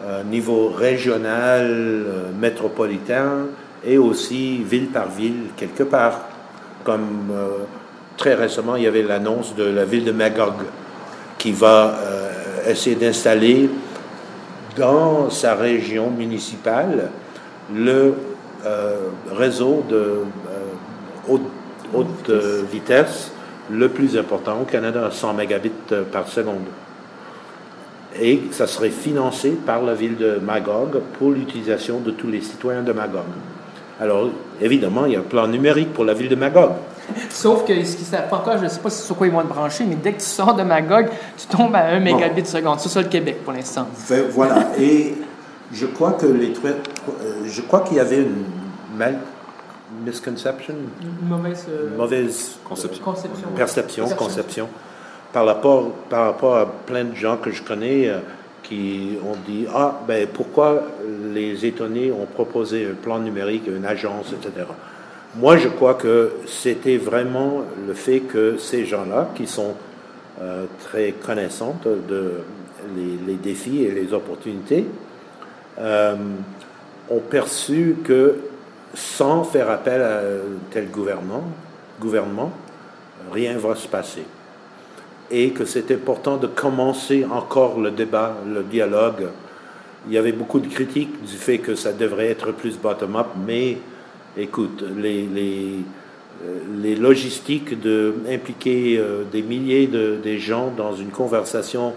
[0.04, 3.46] Euh, niveau régional, euh, métropolitain
[3.84, 6.20] et aussi ville par ville, quelque part
[6.84, 7.48] comme euh,
[8.16, 10.54] très récemment, il y avait l'annonce de la ville de Magog
[11.38, 13.68] qui va euh, essayer d'installer
[14.76, 17.10] dans sa région municipale
[17.74, 18.14] le
[18.66, 18.96] euh,
[19.32, 20.20] réseau de
[21.28, 22.30] haute,
[22.70, 23.32] vitesse
[23.70, 25.70] le plus important au Canada, 100 mégabits
[26.12, 26.66] par seconde.
[28.20, 32.82] Et ça serait financé par la ville de Magog pour l'utilisation de tous les citoyens
[32.82, 33.22] de Magog.
[34.00, 34.28] Alors,
[34.60, 36.72] évidemment, il y a un plan numérique pour la ville de Magog.
[37.30, 39.42] Sauf que ce qui savent pas encore, je ne sais pas sur quoi ils vont
[39.42, 42.80] te brancher, mais dès que tu sors de Magog, tu tombes à 1 mégabit seconde.
[42.80, 43.86] C'est ça le Québec pour l'instant.
[44.30, 44.68] Voilà.
[44.78, 45.14] Et
[45.72, 48.44] je crois que les euh, je crois qu'il y avait une
[48.96, 49.18] mal
[50.04, 53.04] misconception, une mauvaise, euh, mauvaise conception,
[53.54, 54.68] perception, conception,
[55.32, 58.08] par rapport, par rapport à plein de gens que je connais.
[58.08, 58.18] Euh,
[58.64, 60.82] qui ont dit Ah, ben pourquoi
[61.32, 64.66] les étonnés ont proposé un plan numérique, une agence, etc.
[65.36, 69.74] Moi, je crois que c'était vraiment le fait que ces gens-là, qui sont
[70.40, 72.32] euh, très connaissants de
[73.26, 74.86] les, défis et les opportunités,
[75.78, 76.14] euh,
[77.10, 78.36] ont perçu que
[78.94, 80.20] sans faire appel à
[80.70, 81.44] tel gouvernement,
[82.00, 82.52] gouvernement
[83.32, 84.24] rien ne va se passer.
[85.30, 89.28] Et que c'est important de commencer encore le débat, le dialogue.
[90.06, 93.78] Il y avait beaucoup de critiques du fait que ça devrait être plus bottom-up, mais
[94.36, 95.76] écoute, les, les,
[96.44, 101.94] euh, les logistiques d'impliquer euh, des milliers de des gens dans une conversation,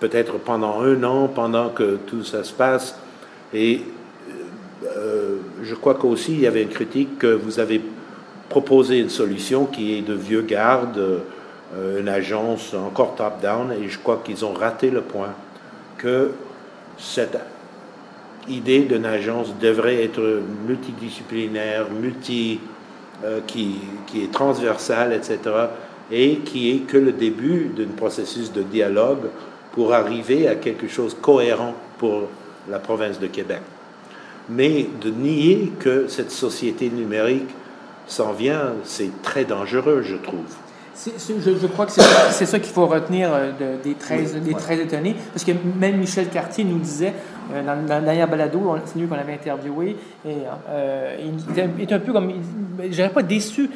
[0.00, 2.98] peut-être pendant un an, pendant que tout ça se passe,
[3.54, 3.80] et
[4.96, 7.80] euh, je crois qu'aussi il y avait une critique que vous avez
[8.48, 10.98] proposé une solution qui est de vieux garde,
[11.74, 15.34] euh, une agence encore top-down, et je crois qu'ils ont raté le point
[15.98, 16.30] que
[16.98, 17.38] cette
[18.48, 22.60] idée d'une agence devrait être multidisciplinaire, multi,
[23.24, 25.38] euh, qui, qui, est transversale, etc.,
[26.10, 29.28] et qui est que le début d'un processus de dialogue
[29.72, 32.28] pour arriver à quelque chose de cohérent pour
[32.70, 33.60] la province de Québec.
[34.48, 37.50] Mais de nier que cette société numérique
[38.06, 40.56] s'en vient, c'est très dangereux, je trouve.
[41.06, 45.44] Je, crois que c'est ça qu'il faut retenir euh, des 13, des 13 étonnés, parce
[45.44, 47.14] que même Michel Cartier nous disait,
[47.52, 50.34] euh, dans, dans, la dernière balado, c'est lui qu'on avait interviewé, et
[50.68, 51.16] euh,
[51.48, 52.32] il est un peu comme,
[52.82, 53.70] je dirais pas déçu,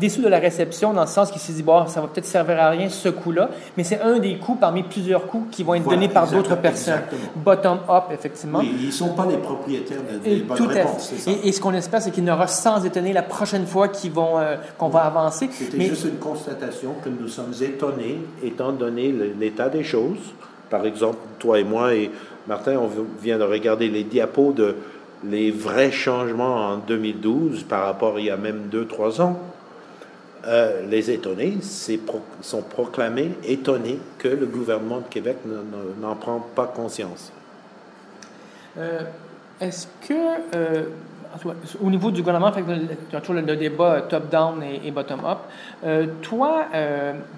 [0.00, 2.60] déçu de la réception, dans le sens qu'il s'est dit, bon, ça va peut-être servir
[2.60, 5.88] à rien ce coup-là, mais c'est un des coups parmi plusieurs coups qui vont être
[5.88, 7.02] donnés par d'autres personnes.
[7.36, 8.58] Bottom-up, effectivement.
[8.60, 11.12] Oui, ils ne sont pas les propriétaires des bonnes réponses,
[11.44, 14.38] Et, ce qu'on espère, c'est qu'il y aura sans étonner la prochaine fois qu'ils vont,
[14.38, 15.48] euh, qu'on va avancer.
[15.52, 20.18] C'était juste une constatation que nous sommes étonnés, étant donné l'état des choses.
[20.70, 22.10] Par exemple, toi et moi et
[22.46, 24.76] Martin, on vient de regarder les diapos de
[25.24, 29.38] les vrais changements en 2012 par rapport à il y a même 2-3 ans.
[30.46, 31.56] Euh, les étonnés
[32.42, 35.38] sont proclamés étonnés que le gouvernement de Québec
[36.00, 37.32] n'en prend pas conscience.
[38.76, 39.00] Euh,
[39.58, 40.14] est-ce que
[40.54, 40.82] euh,
[41.82, 45.38] au niveau du gouvernement, tu as toujours le, débat top-down et, bottom-up.
[46.22, 46.66] Toi,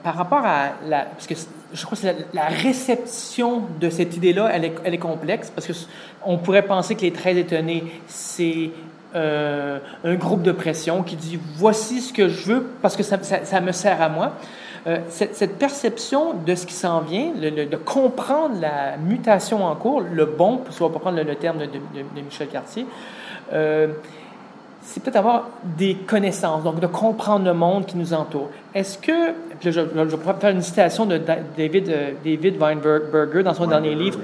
[0.03, 1.05] par rapport à la.
[1.05, 1.27] Parce
[1.77, 6.95] je crois que la, réception de cette idée-là, elle est, complexe, parce qu'on pourrait penser
[6.95, 8.71] que les très étonnés, c'est.
[9.15, 13.17] Euh, un groupe de pression qui dit voici ce que je veux parce que ça,
[13.63, 14.33] me sert à moi.
[15.09, 20.27] cette, cette, perception de ce qui s'en vient, de comprendre la mutation en cours, le
[20.27, 22.85] bon, si on va prendre le, terme de Michel Cartier,
[23.53, 23.89] euh,
[24.87, 28.51] c'est peut-être avoir des connaissances, donc de comprendre le monde qui nous entoure.
[28.73, 31.21] Est-ce que, je, je, je pourrais faire une citation de
[31.57, 34.21] David, euh, David Weinberger dans son dernier livre,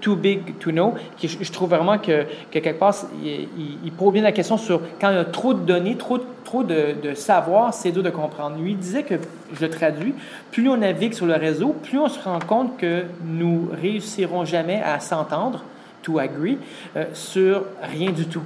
[0.00, 3.48] Too Big to Know, qui je, trouve vraiment que, quelque part, il,
[3.84, 6.62] il, pose bien la question sur quand il y a trop de données, trop, trop
[6.62, 8.56] de, de savoir, c'est dur de comprendre.
[8.58, 9.16] Lui, il disait que,
[9.52, 10.14] je le traduis,
[10.50, 14.80] plus on navigue sur le réseau, plus on se rend compte que nous réussirons jamais
[14.82, 15.62] à s'entendre,
[16.02, 16.58] to agree,
[16.96, 18.42] euh, sur rien du tout.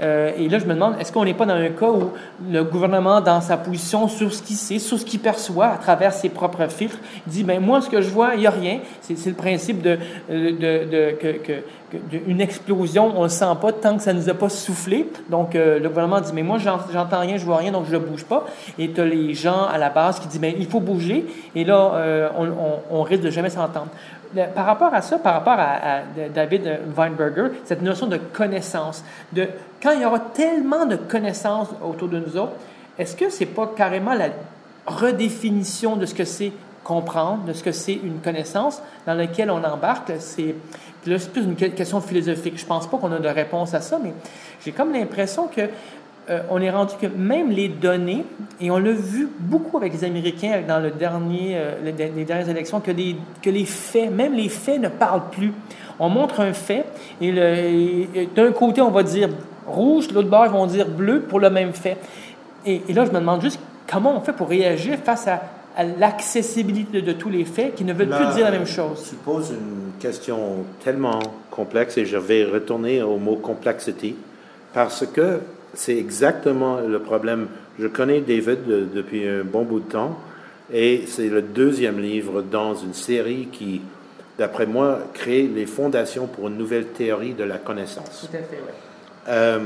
[0.00, 2.10] Euh, et là, je me demande, est-ce qu'on n'est pas dans un cas où
[2.50, 6.12] le gouvernement, dans sa position sur ce qu'il sait, sur ce qu'il perçoit à travers
[6.12, 8.80] ses propres filtres, dit, ben moi, ce que je vois, il n'y a rien.
[9.00, 10.50] C'est le principe de, de,
[10.84, 11.62] de que,
[12.26, 15.08] une explosion, on ne le sent pas tant que ça ne nous a pas soufflé.
[15.30, 18.00] Donc, euh, le gouvernement dit, mais moi, j'entends rien, je vois rien, donc je ne
[18.00, 18.46] bouge pas.
[18.78, 21.26] Et tu as les gens à la base qui disent, mais il faut bouger.
[21.54, 22.28] Et là, euh,
[22.90, 23.88] on, risque de jamais s'entendre.
[24.54, 26.00] Par rapport à ça, par rapport à,
[26.34, 29.46] David Weinberger, cette notion de connaissance, de
[29.82, 32.54] quand il y aura tellement de connaissances autour de nous autres,
[32.98, 34.30] est-ce que c'est pas carrément la
[34.86, 39.62] redéfinition de ce que c'est comprendre, de ce que c'est une connaissance dans laquelle on
[39.62, 40.12] embarque?
[40.18, 40.54] C'est
[41.04, 42.58] plus une question philosophique.
[42.58, 44.12] Je pense pas qu'on a de réponse à ça, mais
[44.64, 45.68] j'ai comme l'impression que
[46.28, 48.24] euh, on est rendu que même les données,
[48.60, 52.80] et on l'a vu beaucoup avec les Américains dans le dernier, euh, les, dernières élections,
[52.80, 55.52] que les, que les faits, même les faits ne parlent plus.
[56.00, 56.84] On montre un fait,
[57.20, 59.28] et, d'un côté, on va dire
[59.66, 61.96] rouge, l'autre bord, ils vont dire bleu pour le même fait.
[62.64, 65.42] Et, là, je me demande juste comment on fait pour réagir face à,
[65.98, 69.08] l'accessibilité de, tous les faits qui ne veulent plus dire la même chose.
[69.10, 74.16] Tu poses une question tellement complexe, et je vais retourner au mot complexité,
[74.72, 75.40] parce que
[75.74, 77.48] c'est exactement le problème.
[77.78, 78.60] Je connais David
[78.94, 80.16] depuis un bon bout de temps
[80.72, 83.82] et c'est le deuxième livre dans une série qui,
[84.38, 88.28] d'après moi, crée les fondations pour une nouvelle théorie de la connaissance.
[88.28, 88.72] Tout à fait, oui.
[89.28, 89.60] Euh,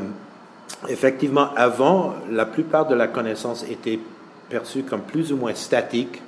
[0.88, 3.98] effectivement, avant, la plupart de la connaissance était
[4.48, 6.22] perçue comme plus ou moins statique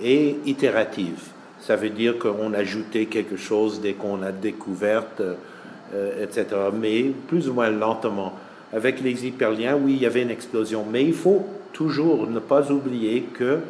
[0.00, 1.20] et itérative.
[1.60, 6.46] ça veut dire qu'on ajoutait quelque chose dès qu'on a découvert, euh, etc.
[6.72, 8.32] Mais plus ou moins lentement.
[8.72, 10.84] Avec les hyperliens, oui, il y avait une explosion.
[10.90, 13.60] Mais il faut toujours ne pas oublier qu'il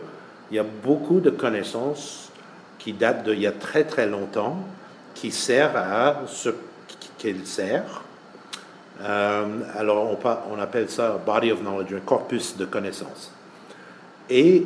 [0.52, 2.30] y a beaucoup de connaissances
[2.78, 4.58] qui datent d'il y a très très longtemps,
[5.14, 6.50] qui servent à ce
[7.18, 8.02] qu'elles servent.
[9.00, 9.44] Euh,
[9.76, 10.18] alors
[10.50, 13.32] on, appelle ça body of knowledge, un corpus de connaissances.
[14.28, 14.64] Et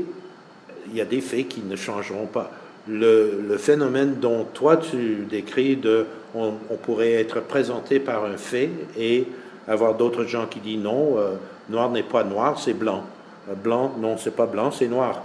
[0.88, 2.50] il y a des faits qui ne changeront pas.
[2.88, 9.28] Le, phénomène dont toi tu décris de on, pourrait être présenté par un fait et
[9.68, 11.34] avoir d'autres gens qui disent non, euh,
[11.68, 13.04] noir n'est pas noir, c'est blanc.
[13.50, 15.22] Euh, blanc, non, c'est pas blanc, c'est noir.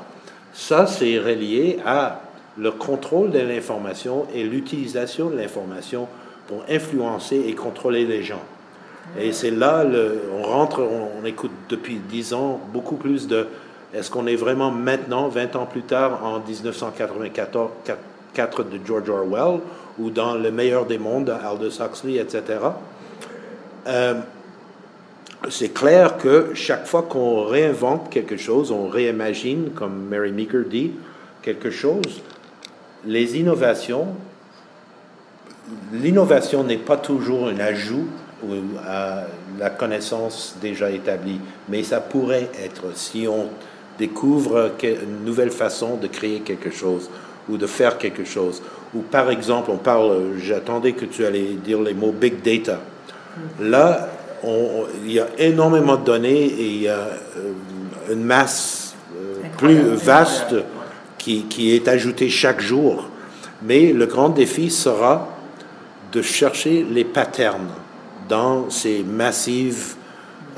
[0.54, 2.22] Ça, c'est relié à
[2.58, 6.08] le contrôle de l'information et l'utilisation de l'information
[6.48, 8.42] pour influencer et contrôler les gens.
[9.20, 9.86] Et c'est là,
[10.38, 13.48] on rentre, on, écoute depuis dix ans beaucoup plus de
[13.94, 19.62] est-ce qu'on est vraiment maintenant, 20 ans plus tard, en 1984 de George Orwell,
[19.98, 22.44] ou dans Le meilleur des mondes, Aldous Huxley, etc.
[23.88, 24.16] Euh,
[25.50, 30.92] c'est clair que chaque fois qu'on réinvente quelque chose, on réimagine, comme Mary Meeker dit,
[31.42, 32.22] quelque chose,
[33.06, 34.08] les innovations,
[35.94, 38.08] l'innovation n'est pas toujours un ajout
[38.88, 39.24] à
[39.60, 43.48] la connaissance déjà établie, mais ça pourrait être si on
[43.98, 47.10] découvre une nouvelle façon de créer quelque chose
[47.50, 48.62] ou de faire quelque chose.
[48.94, 52.80] Ou par exemple, on parle, j'attendais que tu allais dire les mots big data.
[53.60, 54.08] Là,
[55.04, 59.82] il y a énormément de données et il y a euh, une masse euh, plus
[59.96, 60.56] vaste
[61.18, 63.10] qui, qui, est ajoutée chaque jour.
[63.64, 65.28] Mais le grand défi sera
[66.12, 67.70] de chercher les patterns
[68.28, 69.96] dans ces massives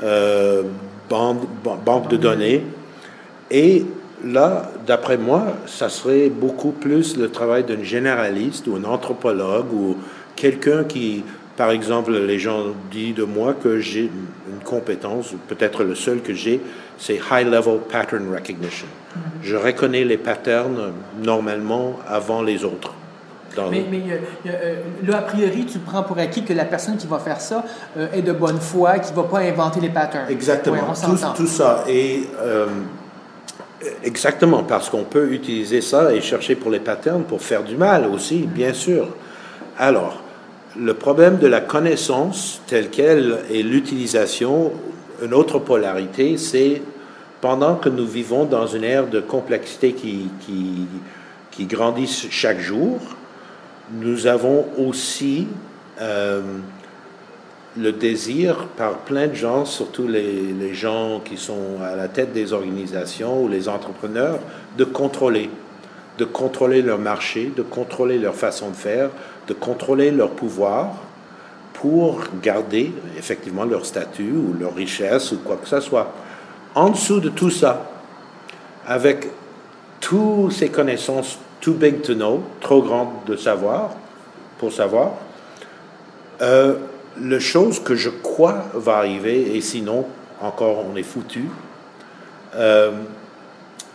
[0.02, 0.62] euh,
[1.08, 2.62] banques de données.
[3.50, 3.84] Et
[4.24, 9.96] là, d'après moi, ça serait beaucoup plus le travail d'un généraliste ou un anthropologue ou
[10.36, 11.24] quelqu'un qui,
[11.56, 16.32] par exemple, les gens disent de moi que j'ai une compétence, peut-être le seul que
[16.32, 16.60] j'ai,
[16.98, 18.86] c'est High Level Pattern Recognition.
[18.86, 19.20] Mm-hmm.
[19.42, 22.94] Je reconnais les patterns normalement avant les autres.
[23.70, 24.74] Mais, mais euh, euh,
[25.06, 27.64] là, a priori, tu prends pour acquis que la personne qui va faire ça
[27.96, 30.30] euh, est de bonne foi, qui ne va pas inventer les patterns.
[30.30, 30.94] Exactement.
[30.94, 31.84] tout, tout, ça.
[31.88, 32.24] Et
[34.04, 38.06] exactement, parce qu'on peut utiliser ça et chercher pour les patterns pour faire du mal
[38.06, 39.08] aussi, bien sûr.
[39.78, 40.22] Alors,
[40.78, 44.72] le problème de la connaissance telle qu'elle et l'utilisation,
[45.22, 46.82] une autre polarité, c'est
[47.40, 50.86] pendant que nous vivons dans une ère de complexité qui, qui,
[51.50, 53.00] qui grandit chaque jour,
[53.92, 55.46] nous avons aussi
[56.00, 56.42] euh,
[57.76, 62.32] le désir par plein de gens, surtout les, les, gens qui sont à la tête
[62.32, 64.38] des organisations ou les entrepreneurs,
[64.76, 65.50] de contrôler,
[66.18, 69.10] de contrôler leur marché, de contrôler leur façon de faire,
[69.46, 70.94] de contrôler leur pouvoir
[71.74, 76.12] pour garder effectivement leur statut ou leur richesse ou quoi que ce soit.
[76.74, 77.90] En dessous de tout ça,
[78.86, 79.28] avec
[80.00, 83.90] toutes ces connaissances too big to know, trop grande de savoir,
[84.58, 85.12] pour savoir.
[86.40, 86.74] Euh,
[87.20, 90.06] la chose que je crois va arriver, et sinon,
[90.40, 91.44] encore on est foutu,
[92.56, 92.92] euh,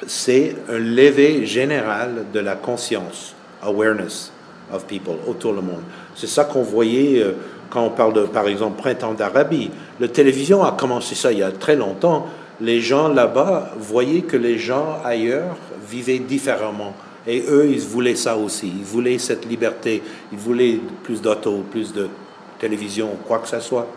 [0.06, 4.32] c'est un lever général de la conscience, awareness
[4.71, 5.84] of people, autour du monde.
[6.15, 7.34] C'est ça qu'on voyait euh,
[7.69, 9.71] quand on parle de, par exemple, Printemps d'Arabie.
[9.99, 12.28] La télévision a commencé ça il y a très longtemps.
[12.62, 15.58] Les gens là-bas voyaient que les gens ailleurs
[15.89, 16.93] vivaient différemment.
[17.28, 18.68] Et eux, ils voulaient ça aussi.
[18.68, 20.02] Ils voulaient cette liberté.
[20.32, 22.08] Ils voulaient plus d'auto, plus de
[22.60, 23.88] télévision, quoi que ce soit.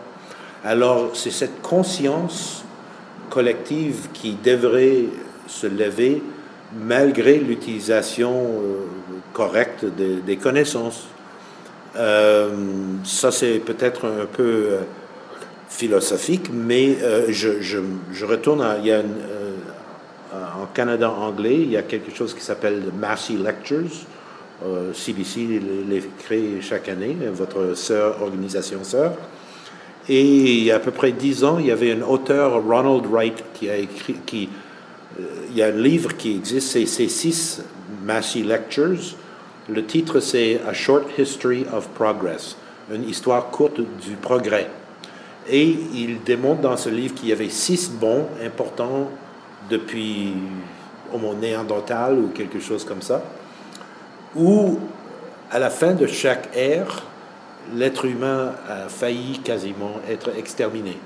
[0.63, 2.63] Alors, c'est cette conscience
[3.29, 5.05] collective qui devrait
[5.47, 6.21] se lever
[6.85, 8.85] malgré l'utilisation euh,
[9.33, 11.07] correcte des connaissances.
[11.95, 12.49] Euh,
[13.03, 14.79] ça, c'est peut-être un peu euh,
[15.69, 16.97] philosophique, mais
[17.29, 18.77] je, retourne à...
[18.77, 19.03] Il
[20.73, 24.05] Canada anglais, il y a quelque chose qui s'appelle Massey Lectures.
[24.93, 29.13] CBC euh, les crée chaque année, votre sœur, organisation sœur.
[30.09, 33.05] Et il y a à peu près dix ans, il y avait un auteur, Ronald
[33.05, 34.49] Wright, qui a écrit, qui,
[35.19, 37.61] euh, il y a un livre qui existe, c'est ces six
[38.03, 39.15] Massey Lectures.
[39.69, 42.57] Le titre, c'est A Short History of Progress,
[42.91, 44.67] une histoire courte du progrès.
[45.47, 49.09] Et il démontre dans ce livre qu'il y avait six bons importants
[49.69, 50.33] depuis
[51.13, 53.21] Homo néandertal ou quelque chose comme ça,
[54.35, 54.79] où
[55.51, 57.03] à la fin de chaque ère,
[57.75, 60.97] l'être humain a failli quasiment être exterminé.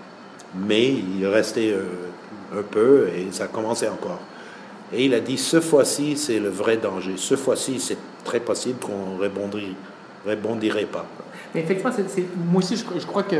[0.55, 4.19] Mais il restait euh, un peu et ça commençait encore.
[4.93, 7.13] Et il a dit, ce fois-ci, c'est le vrai danger.
[7.17, 9.69] Ce fois-ci, c'est très possible qu'on ne
[10.25, 11.05] rébondirait pas.
[11.53, 11.91] Mais effectivement,
[12.51, 13.35] moi aussi, je, crois que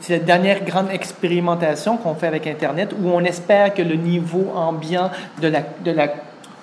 [0.00, 4.52] c'est la dernière grande expérimentation qu'on fait avec Internet où on espère que le niveau
[4.54, 5.10] ambiant
[5.40, 6.08] de la, de la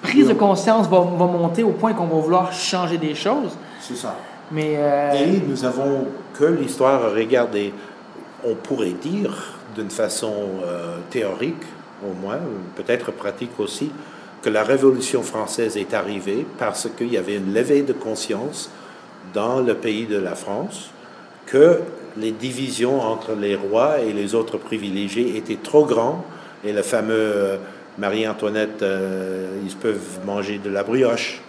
[0.02, 3.58] prise de conscience va, va monter au point qu'on va vouloir changer des choses.
[3.82, 4.16] C'est ça.
[4.52, 7.74] Mais, euh, Et nous avons que l'histoire à regarder.
[8.46, 10.34] On pourrait dire, d'une façon
[10.66, 11.64] euh, théorique
[12.06, 12.40] au moins,
[12.76, 13.90] peut-être pratique aussi,
[14.42, 18.70] que la Révolution française est arrivée parce qu'il y avait une levée de conscience
[19.34, 20.92] dans le pays de la France
[21.46, 21.80] que
[22.18, 26.22] les divisions entre les rois et les autres privilégiés étaient trop grandes
[26.64, 27.58] et le fameux euh,
[27.98, 31.42] Marie-Antoinette, euh, ils peuvent manger de la brioche.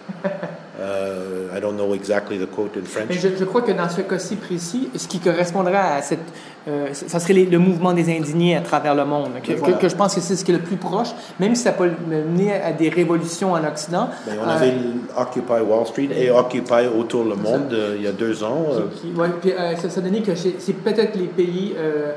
[0.77, 3.07] Uh, I don't know exactly the quote in French.
[3.09, 6.19] Mais je, je, crois que dans ce cas-ci précis, ce qui correspondrait à cette,
[6.67, 9.29] euh, ça serait les, le mouvement des indignés à travers le monde.
[9.41, 9.77] Que, voilà.
[9.77, 11.09] que, que je pense que c'est ce qui est le plus proche,
[11.39, 14.09] même si ça peut mener à des révolutions en Occident.
[14.25, 18.07] Ben, on avait euh, Occupy Wall Street et Occupy autour le monde euh, il y
[18.07, 18.65] a deux ans.
[18.95, 22.11] Qui, qui, ouais, puis, euh, ça, ça donnait que c'est peut-être les pays euh,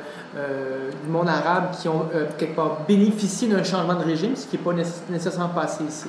[1.04, 2.06] du monde arabe qui ont
[2.36, 4.72] quelque part bénéficié d'un changement de régime, ce qui n'est pas
[5.10, 6.08] nécessairement passé ici.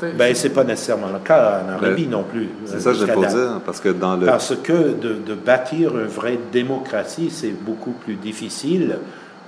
[0.00, 2.48] Ben, c'est pas nécessairement le cas en Arabie non plus.
[2.64, 4.26] C'est ça que je pour dire, parce que dans le...
[4.26, 8.98] Parce que de, de bâtir une vraie démocratie, c'est beaucoup plus difficile.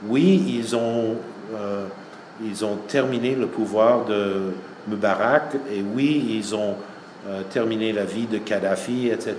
[0.07, 1.17] Oui, ils ont,
[1.57, 1.87] euh,
[2.45, 4.53] ils ont terminé le pouvoir de
[4.89, 6.77] Mubarak, et oui, ils ont
[7.27, 9.35] euh, terminé la vie de Kadhafi, etc.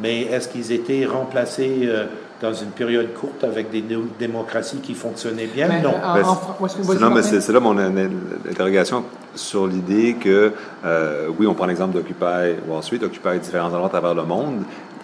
[0.00, 2.06] Mais est-ce qu'ils étaient remplacés euh,
[2.42, 3.84] dans une période courte avec des
[4.18, 5.68] démocraties qui fonctionnaient bien?
[5.68, 5.94] Mais, non.
[6.02, 10.52] En, en, c'est, non, mais c'est, c'est là mon interrogation sur l'idée que,
[10.84, 14.62] euh, oui, on prend l'exemple d'Occupy Wall Street, Occupy différents endroits à travers le monde.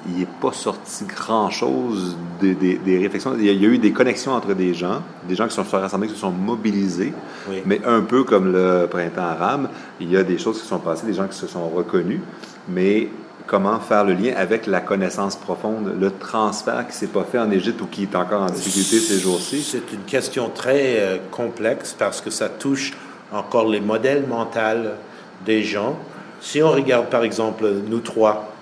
[0.08, 3.34] Il n'est pas sorti grand-chose des, des, des, réflexions.
[3.38, 5.54] Il y, a, il y, a, eu des connexions entre des gens, des gens qui
[5.54, 7.12] se sont rassemblés, qui se sont mobilisés,
[7.48, 7.62] oui.
[7.66, 9.68] mais un peu comme le printemps arabe,
[10.00, 12.20] il y a des choses qui sont passées, des gens qui se sont reconnus,
[12.68, 13.08] mais
[13.48, 17.50] comment faire le lien avec la connaissance profonde, le transfert qui s'est pas fait en
[17.50, 19.62] Égypte ou qui est encore en difficulté ces jours-ci?
[19.62, 22.92] C'est une question très euh, complexe parce que ça touche
[23.32, 24.90] encore les modèles mentaux
[25.44, 25.98] des gens.
[26.40, 28.52] Si on regarde par exemple nous trois,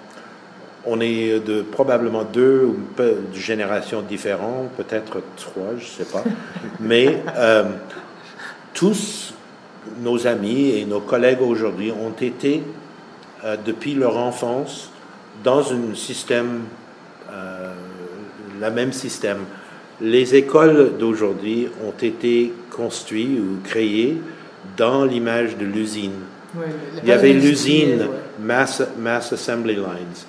[0.87, 6.13] on est de probablement deux ou peu de générations différentes, peut-être trois, je ne sais
[6.13, 6.23] pas,
[6.81, 7.65] mais euh,
[8.73, 9.35] tous
[10.01, 12.63] nos amis et nos collègues aujourd'hui ont été
[13.45, 14.91] euh, depuis leur enfance
[15.45, 16.61] dans un système,
[17.31, 17.73] euh,
[18.61, 19.39] le même système.
[20.01, 24.19] Les écoles d'aujourd'hui ont été construites ou créées
[24.77, 26.13] dans l'image de l'usine.
[26.55, 26.65] Oui,
[27.03, 28.09] Il y avait l'usine ouais.
[28.41, 30.25] mass, mass Assembly Lines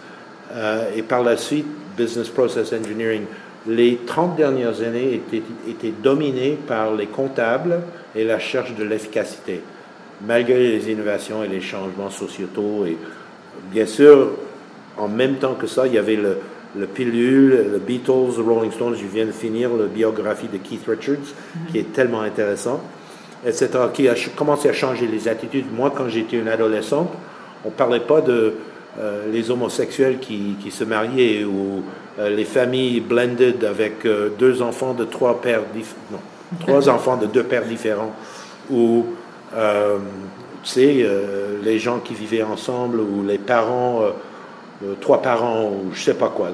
[0.54, 3.24] euh, et par la suite Business Process Engineering.
[3.68, 7.80] Les 30 dernières années étaient, étaient dominées par les comptables
[8.16, 9.62] et la recherche de l'efficacité
[10.26, 12.86] malgré les innovations et les changements sociétaux.
[12.86, 12.98] Et
[13.72, 14.32] bien sûr,
[14.98, 16.38] en même temps que ça, il y avait le,
[16.76, 18.96] le pilule, le Beatles, le Rolling Stones.
[18.96, 21.34] Je viens de finir la biographie de Keith Richards,
[21.72, 22.82] qui est tellement intéressant,
[23.46, 25.66] etc., qui a commencé à changer les attitudes.
[25.74, 27.12] Moi, quand j'étais une adolescente,
[27.66, 28.54] on ne parlait pas de
[29.00, 31.84] euh, les homosexuels qui, qui, se mariaient ou
[32.18, 35.62] euh, les familles blended avec euh, deux enfants de trois pères
[36.12, 36.18] non,
[36.62, 38.16] trois enfants de deux pères différents
[38.72, 39.06] ou
[39.56, 39.98] euh,
[40.64, 46.02] tu euh, les gens qui vivaient ensemble ou les parents, euh, trois parents ou je
[46.02, 46.50] sais pas quoi.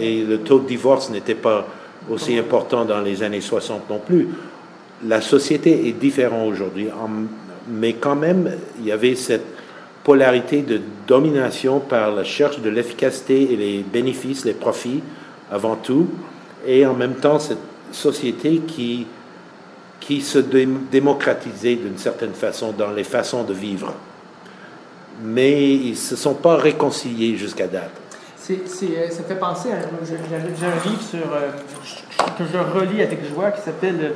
[0.00, 1.66] Et le taux de divorce n'était pas
[2.10, 4.28] aussi important dans les années 60 non plus.
[5.04, 6.88] La société est différente aujourd'hui,
[7.68, 9.44] mais quand même, il y avait cette
[10.04, 15.02] polarité de domination par la recherche de l'efficacité et les bénéfices, les profits
[15.50, 16.08] avant tout,
[16.66, 17.58] et en même temps cette
[17.92, 19.06] société qui
[20.06, 23.94] qui se démocratisaient d'une certaine façon dans les façons de vivre.
[25.22, 27.90] Mais ils ne se sont pas réconciliés jusqu'à date.
[28.36, 29.76] C'est, ça fait penser à.
[30.04, 31.50] J'ai, un livre sur, euh,
[32.36, 34.14] que je relis avec joie qui s'appelle.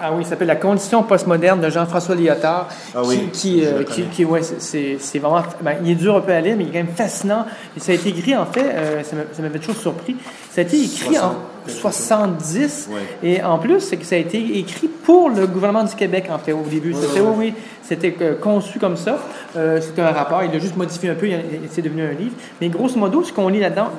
[0.00, 2.68] Ah oui, s'appelle La condition postmoderne de Jean-François Lyotard.
[2.94, 5.42] Ah oui, qui, euh, qui, qui, ouais, c'est, c'est vraiment.
[5.60, 7.44] Ben, il est dur un peu à lire, mais il est quand même fascinant.
[7.76, 10.16] Et ça a été écrit, en fait, euh, ça m'avait toujours surpris.
[10.50, 12.88] Ça a été écrit 60, en 70.
[12.90, 13.00] Ouais.
[13.22, 16.38] Et en plus, c'est que ça a été écrit pour le gouvernement du Québec, en
[16.38, 16.92] fait, au début.
[16.92, 17.34] Ouais, c'était, ouais.
[17.36, 19.18] oui, c'était euh, conçu comme ça.
[19.56, 20.42] Euh, c'était un rapport.
[20.42, 21.28] Il l'a juste modifié un peu.
[21.28, 21.38] Il,
[21.70, 22.34] c'est devenu un livre.
[22.60, 23.90] Mais grosso modo, ce qu'on lit là-dedans,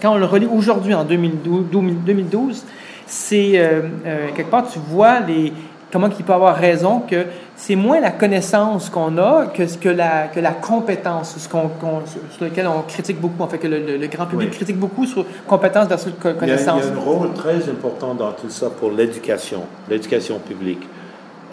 [0.00, 2.64] quand on le relit aujourd'hui, en 2012, 2012
[3.10, 5.52] c'est euh, euh, quelque part, tu vois les,
[5.92, 7.26] comment il peut avoir raison que
[7.56, 12.02] c'est moins la connaissance qu'on a que, que, la, que la compétence, ce qu'on, qu'on,
[12.06, 14.56] sur lequel on critique beaucoup, en fait, que le, le, le grand public oui.
[14.56, 16.82] critique beaucoup sur compétence versus connaissance.
[16.82, 19.62] Il y, a, il y, a, un rôle très important dans tout ça pour l'éducation,
[19.88, 20.86] l'éducation publique.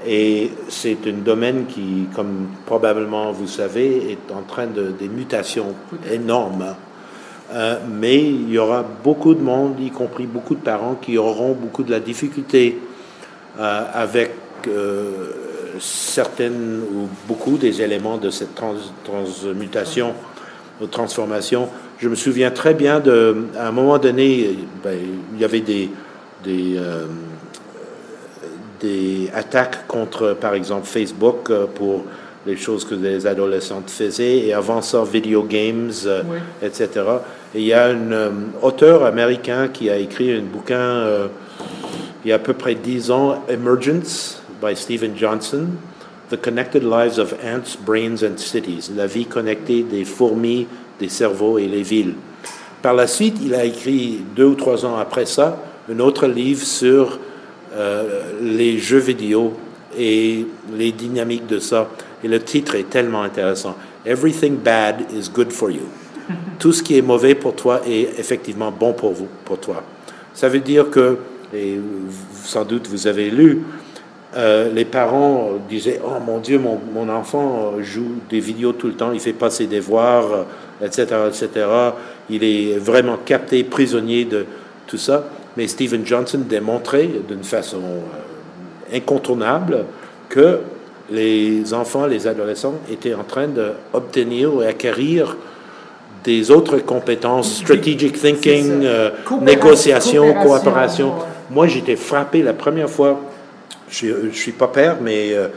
[0.05, 5.73] Et c'est un domaine qui, comme probablement vous savez, est en train de des mutations
[6.11, 6.75] énormes.
[7.53, 11.53] Euh, mais il y aura beaucoup de monde, y compris beaucoup de parents, qui auront
[11.53, 12.77] beaucoup de la difficulté
[13.59, 14.31] avec
[14.67, 15.31] euh,
[15.79, 20.13] certaines ou beaucoup des éléments de cette transmutation
[20.81, 21.69] ou transformation.
[21.99, 24.97] Je me souviens très bien de, à un moment donné, ben,
[25.33, 25.89] il y avait des,
[26.43, 26.79] des,
[28.79, 32.03] des attaques contre, par exemple, Facebook pour
[32.47, 35.91] les choses que les adolescentes faisaient, et avant ça, video games,
[36.61, 36.89] etc.
[37.53, 38.29] Et il y a un euh,
[38.61, 41.27] auteur américain qui a écrit un bouquin euh,
[42.27, 45.67] il y a à peu près dix ans, Emergence, by Stephen Johnson,
[46.29, 50.67] The Connected Lives of Ants, Brains and Cities, la vie connectée des fourmis,
[50.99, 52.15] des cerveaux et les villes.
[52.81, 55.57] Par la suite, il a écrit deux ou trois ans après ça
[55.89, 57.17] un autre livre sur
[57.73, 59.53] euh, les jeux vidéo
[59.97, 61.87] et les dynamiques de ça.
[62.25, 63.77] Et le titre est tellement intéressant.
[64.05, 65.83] Everything bad is good for you.
[66.59, 69.81] Tout ce qui est mauvais pour toi est effectivement bon pour vous, pour toi.
[70.33, 71.17] Ça veut dire que,
[71.53, 71.79] et
[72.43, 73.63] sans doute vous avez lu,
[74.35, 79.11] euh, les parents disaient Oh mon Dieu, mon, enfant joue des vidéos tout le temps,
[79.11, 80.45] il fait pas ses devoirs,
[80.81, 81.65] etc., etc.
[82.29, 84.45] Il est vraiment capté, prisonnier de
[84.85, 85.25] tout ça.
[85.55, 89.85] Mais Stephen Johnson démontrait d'une façon euh, incontournable
[90.29, 90.59] que
[91.09, 95.37] les enfants, les adolescents étaient en train d'obtenir ou acquérir
[96.23, 99.09] des autres compétences, strategic thinking, euh,
[99.41, 101.13] négociation, coopération.
[101.49, 103.21] Moi, j'étais frappé la première fois.
[103.89, 105.47] Je ne suis pas père, mais euh,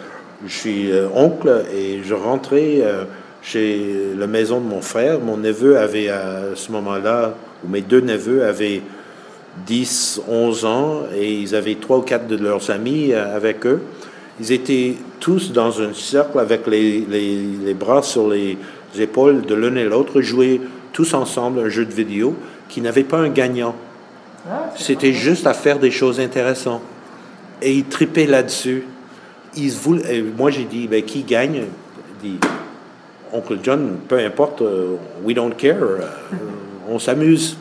[0.46, 2.82] je suis euh, oncle et je rentrais
[3.42, 5.18] chez la maison de mon frère.
[5.20, 7.34] Mon neveu avait à ce moment-là,
[7.64, 8.82] ou mes deux neveux avaient
[9.66, 13.80] 10, 11 ans et ils avaient trois ou quatre de leurs amis avec eux.
[14.38, 18.56] Ils étaient tous dans un cercle avec les, les, les bras sur les
[18.98, 20.60] épaules de l'un et l'autre, jouer
[20.92, 22.34] tous ensemble un jeu de vidéo
[22.68, 23.74] qui n'avait pas un gagnant.
[24.48, 26.82] Ah, C'était juste à faire des choses intéressantes.
[27.62, 28.84] Et ils tripaient là-dessus.
[29.56, 31.64] Ils voulaient, moi, j'ai dit, ben, qui gagne?
[32.22, 32.38] Dit,
[33.32, 36.00] Oncle John, peu importe, euh, we don't care, euh,
[36.88, 37.56] on s'amuse.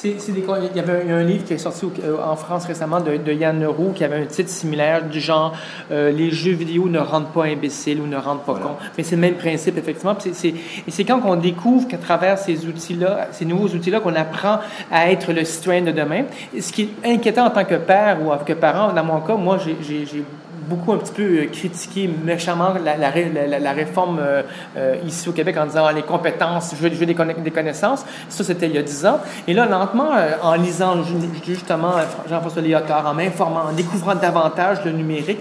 [0.00, 3.32] C'est des, il y avait un, livre qui est sorti euh, en France récemment de,
[3.32, 5.56] Yann Leroux qui avait un titre similaire du genre
[5.90, 8.76] euh, Les jeux vidéo ne rendent pas imbéciles ou ne rendent pas con.
[8.96, 10.16] Mais c'est le même principe, effectivement.
[10.24, 14.60] et c'est quand on découvre qu'à travers ces outils-là, ces nouveaux outils-là, qu'on apprend
[14.92, 16.26] à être le citoyen de demain.
[16.60, 19.58] ce qui est inquiétant en tant que père ou que parent, dans mon cas, moi,
[19.58, 20.24] j'ai
[20.68, 24.42] beaucoup un petit peu euh, critiqué méchamment la, réforme euh,
[24.76, 27.78] euh, ici au Québec en disant ah, les compétences, je veux, des, connaisses.
[27.78, 29.18] Ça, c'était il y a dix ans.
[29.46, 30.10] Et là, lentement,
[30.42, 30.96] en lisant
[31.44, 31.92] justement
[32.28, 35.38] Jean-François Léotard, en m'informant, en découvrant davantage le numérique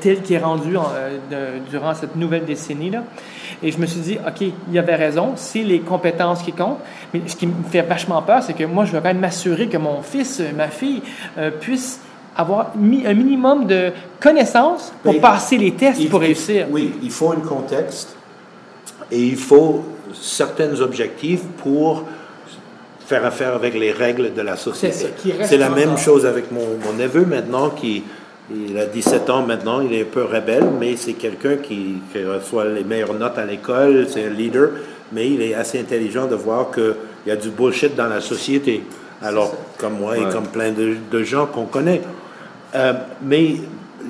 [0.00, 0.76] tel qu'il est rendu
[1.70, 3.02] durant cette nouvelle décennie-là,
[3.62, 6.80] et je me suis dit, OK, il avait raison, c'est les compétences qui comptent.
[7.12, 9.68] Mais ce qui me fait vachement peur, c'est que moi, je veux quand même m'assurer
[9.68, 11.02] que mon fils, ma fille,
[11.60, 12.00] puisse
[12.36, 16.66] avoir un minimum de connaissances pour passer les tests pour réussir.
[16.70, 18.16] Oui, il faut un contexte
[19.10, 22.04] et il faut certains objectifs pour
[23.06, 25.06] faire affaire avec les règles de la société.
[25.42, 28.02] C'est la même chose avec mon, mon, neveu maintenant qui
[28.50, 32.24] il a 17 ans maintenant, il est un peu rebelle, mais c'est quelqu'un qui, qui,
[32.24, 34.70] reçoit les meilleures notes à l'école, c'est un leader,
[35.12, 36.94] mais il est assez intelligent de voir qu'il
[37.26, 38.82] y a du bullshit dans la société.
[39.22, 42.02] Alors, comme moi et comme plein de, de gens qu'on connaît.
[42.74, 43.56] Euh, mais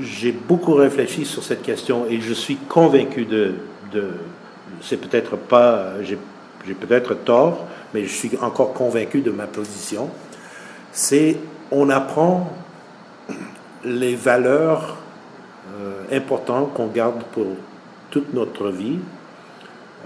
[0.00, 3.54] j'ai beaucoup réfléchi sur cette question et je suis convaincu de,
[4.80, 10.10] c'est peut-être pas, j'ai peut-être tort, mais je suis encore convaincu de ma position.
[10.92, 11.36] C'est
[11.70, 12.52] on apprend
[13.84, 14.96] les valeurs
[15.78, 17.46] euh, importantes qu'on garde pour
[18.10, 18.98] toute notre vie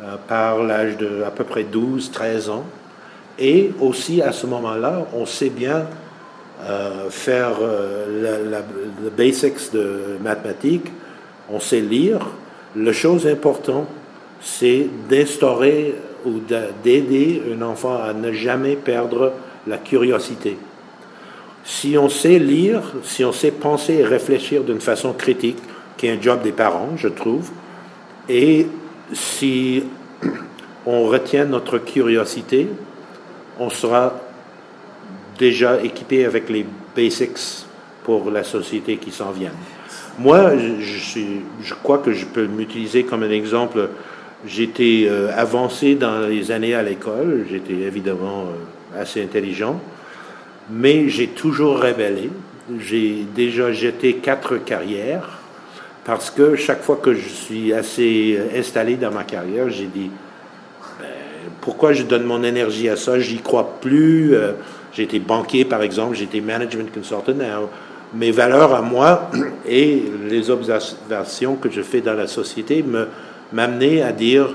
[0.02, 2.64] euh, par l'âge de à peu près 12, 13 ans.
[3.38, 5.86] Et aussi à ce moment-là, on sait bien
[6.60, 8.62] euh, faire euh, la,
[9.16, 10.90] basics de mathématiques,
[11.50, 12.20] on sait lire.
[12.74, 13.86] La chose importante,
[14.40, 15.94] c'est d'instaurer
[16.24, 16.40] ou
[16.82, 19.32] d'aider un enfant à ne jamais perdre
[19.66, 20.58] la curiosité.
[21.64, 25.58] Si on sait lire, si on sait penser et réfléchir d'une façon critique,
[25.96, 27.50] qui est un job des parents, je trouve,
[28.28, 28.66] et
[29.12, 29.84] si
[30.86, 32.68] on retient notre curiosité,
[33.60, 34.14] on sera
[35.38, 37.66] déjà équipé avec les basics
[38.04, 39.52] pour la société qui s'en vient.
[40.18, 43.88] Moi, je, crois que je peux m'utiliser comme un exemple.
[44.46, 49.80] J'étais euh, avancé dans les années à l'école, j'étais évidemment euh, assez intelligent,
[50.70, 52.30] mais j'ai toujours révélé.
[52.80, 55.38] J'ai déjà jeté quatre carrières
[56.04, 60.10] parce que chaque fois que je suis assez installé dans ma carrière, j'ai dit,
[61.00, 61.06] ben,
[61.60, 63.18] pourquoi je donne mon énergie à ça?
[63.18, 64.34] J'y crois plus.
[64.34, 64.52] Euh,
[64.92, 67.32] j'ai été banquier, par exemple, j'ai été management consultant.
[68.14, 69.30] mes valeurs à moi
[69.66, 73.08] et les observations que je fais dans la société me
[73.52, 74.54] m'amener à dire,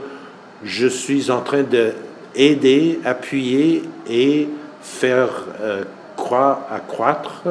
[0.64, 4.48] je suis en train d'aider, appuyer et
[4.82, 5.30] faire
[5.62, 5.84] euh,
[6.16, 7.44] croire, accroître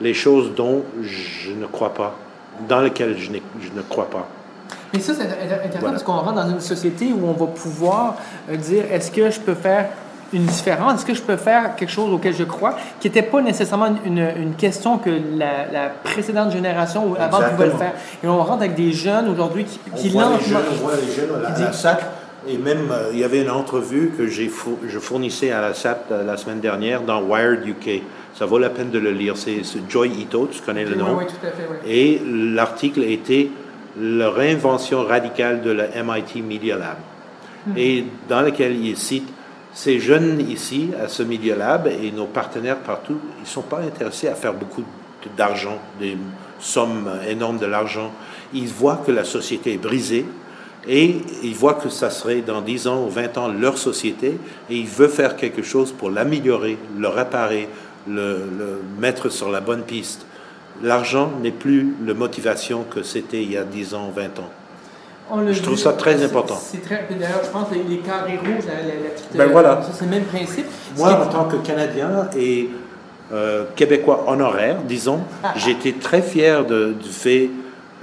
[0.00, 2.16] les choses dont je ne crois pas,
[2.68, 3.30] dans lesquelles je,
[3.60, 4.28] je ne crois pas.
[4.92, 8.16] Mais ça, c'est intéressant parce qu'on rentre dans une société où on va pouvoir
[8.50, 9.90] euh, dire est-ce que je peux faire
[10.32, 13.40] une différence Est-ce que je peux faire quelque chose auquel je crois qui n'était pas
[13.40, 17.92] nécessairement une, une question que la, la, précédente génération ou avant pouvait le faire?
[18.22, 21.12] Et on rentre avec des jeunes aujourd'hui qui, qui on Les jeunes, on voit les
[21.12, 21.98] jeunes à la, SAT.
[22.48, 24.50] Et même, euh, il y avait une entrevue que j'ai
[24.88, 28.02] je fournissais à la SAT euh, la semaine dernière dans Wired UK.
[28.34, 29.36] Ça vaut la peine de le lire.
[29.36, 31.16] C'est Joy Ito, tu connais le nom.
[31.18, 31.68] Oui, tout à fait.
[31.70, 31.90] Oui.
[31.90, 32.22] Et
[32.54, 33.50] l'article était
[34.00, 36.96] la réinvention radicale de la MIT Media Lab.
[37.66, 37.72] Hmm.
[37.76, 39.28] Et dans lequel il cite
[39.72, 43.78] ces jeunes ici, à ce Media Lab, et nos partenaires partout, ils ne sont pas
[43.78, 44.82] intéressés à faire beaucoup
[45.36, 46.16] d'argent, des
[46.58, 48.12] sommes énormes de l'argent.
[48.52, 50.26] Ils voient que la société est brisée
[50.88, 54.76] et ils voient que ça serait dans 10 ans ou 20 ans leur société et
[54.76, 57.68] ils veulent faire quelque chose pour l'améliorer, le réparer,
[58.08, 60.26] le, le, mettre sur la bonne piste.
[60.82, 64.50] L'argent n'est plus la motivation que c'était il y a 10 ans, 20 ans
[65.50, 66.58] je trouve ça très important.
[66.60, 67.06] C'est très.
[67.10, 69.36] D'ailleurs, je pense que les, carrés rouges, la, la, petite.
[69.36, 69.80] Ben voilà.
[69.92, 70.66] c'est le même principe.
[70.96, 72.70] Moi, en tant que Canadien et
[73.32, 75.58] euh, Québécois honoraire, disons, ah, ah.
[75.58, 77.50] j'étais très fier de, du fait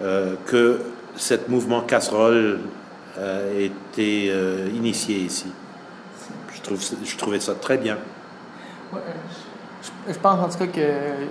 [0.02, 0.80] euh, que
[1.16, 2.60] cette mouvement casserole
[3.18, 5.52] euh, était euh, initié ici.
[6.54, 7.98] Je, trouve, je trouvais ça très bien.
[8.94, 9.00] Ouais,
[9.82, 10.88] je, je, pense en tout cas que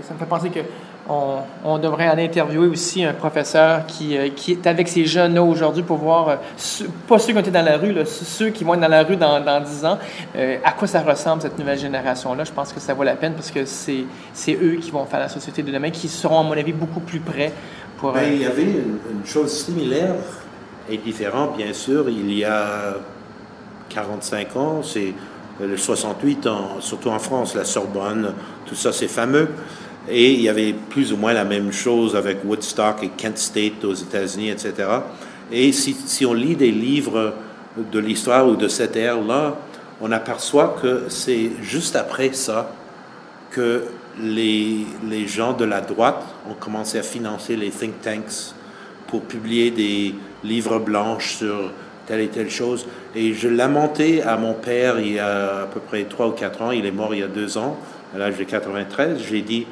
[0.07, 0.61] ça me fait penser que
[1.09, 5.83] on, devrait aller interviewer aussi un professeur qui, euh, qui est avec ces jeunes-là aujourd'hui
[5.83, 6.37] pour voir, euh,
[7.07, 9.17] pas ceux qui ont été dans la rue, ceux qui vont être dans la rue
[9.17, 9.99] dans, dans 10 ans,
[10.37, 12.45] euh, à quoi ça ressemble cette nouvelle génération-là.
[12.45, 15.29] Je pense que ça vaut la peine parce que c'est eux qui vont faire la
[15.29, 17.53] société de demain, qui seront, à mon avis, beaucoup plus prêts
[17.99, 18.13] pour...
[18.13, 20.15] Ben, il y avait une, une, chose similaire
[20.89, 22.97] et différente, bien sûr, il y a
[23.89, 25.15] 45 ans, c'est
[25.61, 28.35] le 68, en, surtout en France, la Sorbonne,
[28.67, 29.49] tout ça, c'est fameux.
[30.09, 33.85] Et il y avait plus ou moins la même chose avec Woodstock et Kent State
[33.85, 34.89] aux États-Unis, etc.
[35.51, 37.35] Et si, on lit des livres
[37.77, 39.57] de l'histoire ou de cette ère-là,
[40.01, 42.73] on aperçoit que c'est juste après ça
[43.51, 43.85] que
[44.21, 48.55] les, les gens de la droite ont commencé à financer les think tanks
[49.07, 51.73] pour publier des livres blanches sur
[52.07, 52.87] telle et telle chose.
[53.15, 56.63] Et je lamentais à mon père il y a à peu près trois ou quatre
[56.63, 57.79] ans, il est mort il y a deux ans,
[58.15, 59.67] à l'âge de 93, j'ai dit,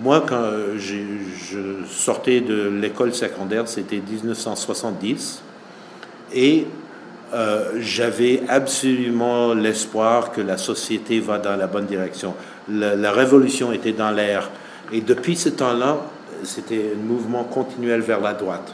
[0.00, 5.42] moi, quand je sortais de l'école secondaire, c'était 1970,
[6.34, 6.66] et
[7.34, 12.34] euh, j'avais absolument l'espoir que la société va dans la bonne direction.
[12.70, 14.50] La, révolution était dans l'air.
[14.92, 15.98] Et depuis ce temps-là,
[16.44, 18.72] c'était un mouvement continuel vers la droite.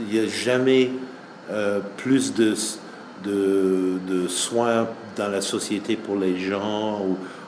[0.00, 0.90] Il n'y a jamais
[1.50, 2.54] euh, plus de,
[3.24, 7.02] de, soins dans la société pour les gens.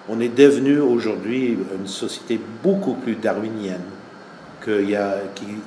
[0.09, 3.83] On est devenu aujourd'hui une société beaucoup plus darwinienne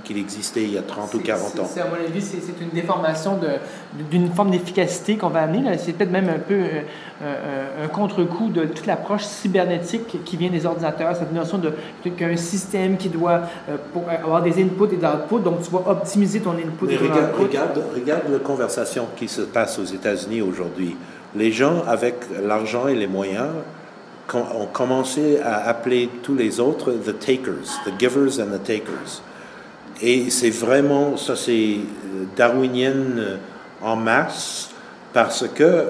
[0.04, 1.70] qu'il existait il y a 30 ou 40 ans.
[1.78, 3.40] à mon avis, c'est une déformation
[4.10, 5.78] d'une forme d'efficacité qu'on va amener.
[5.78, 6.82] C'est peut-être même un peu euh,
[7.24, 11.72] euh, un contre-coup de toute l'approche cybernétique qui vient des ordinateurs, cette notion de
[12.10, 15.84] qu'un système qui doit euh, pour avoir des inputs et des outputs, donc tu vas
[15.88, 17.44] optimiser ton input et ton regarde, output.
[17.44, 20.96] Regarde, regarde la conversation qui se passe aux États-Unis aujourd'hui.
[21.36, 23.50] Les gens avec l'argent et les moyens
[24.36, 29.22] ont commencé à appeler tous les autres the takers, the givers and the takers.
[30.02, 33.38] Et c'est vraiment, ça c'est euh, darwinienne euh,
[33.82, 34.72] en masse,
[35.14, 35.86] parce que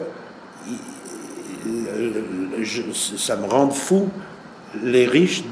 [3.16, 4.10] ça me rend fou.
[4.84, 5.44] Les riches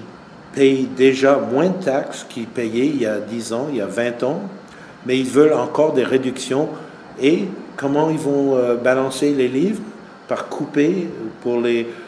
[0.53, 3.85] payent déjà moins de taxes qu'ils payaient il y a 10 ans, il y a
[3.85, 4.41] 20 ans,
[5.05, 6.69] mais ils veulent encore des réductions.
[7.21, 9.81] Et comment ils vont euh, balancer les livres?
[10.27, 11.07] Par couper
[11.41, 12.06] pour les euh,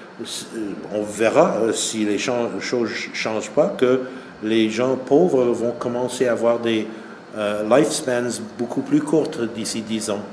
[0.93, 4.01] on verra euh, si les choses ne changent pas, que
[4.43, 6.87] les gens pauvres vont commencer à avoir des
[7.37, 10.23] euh, lifespans beaucoup plus courtes d'ici 10 ans.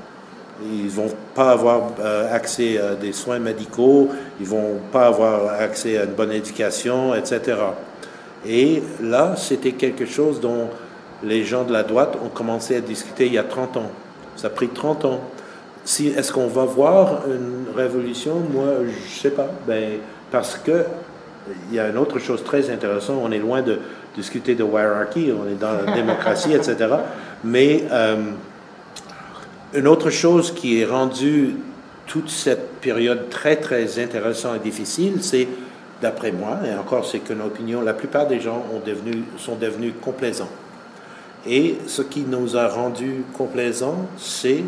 [0.63, 1.91] Ils vont pas avoir
[2.31, 4.09] accès à des soins médicaux,
[4.39, 7.57] ils vont pas avoir accès à une bonne éducation, etc.
[8.43, 10.69] Et là, c'était quelque chose dont
[11.23, 13.91] les gens de la droite ont commencé à discuter il y a 30 ans.
[14.35, 15.21] Ça a pris 30 ans.
[15.87, 18.41] Si, est-ce qu'on va voir une révolution?
[18.51, 19.47] Moi, je sais pas.
[19.65, 20.83] Ben, parce que
[21.69, 23.21] il y a une autre chose très intéressante.
[23.23, 23.79] On est loin de,
[24.13, 26.93] discuter de hiérarchie, on est dans la démocratie, etc.
[27.45, 28.17] Mais euh,
[29.73, 31.55] une autre chose qui est rendue
[32.05, 35.47] toute cette période très, très intéressante et difficile, c'est,
[36.01, 39.93] d'après moi, et encore c'est qu'une opinion, la plupart des gens ont devenu, sont devenus
[40.01, 40.51] complaisants.
[41.47, 44.65] Et ce qui nous a rendu complaisants, c'est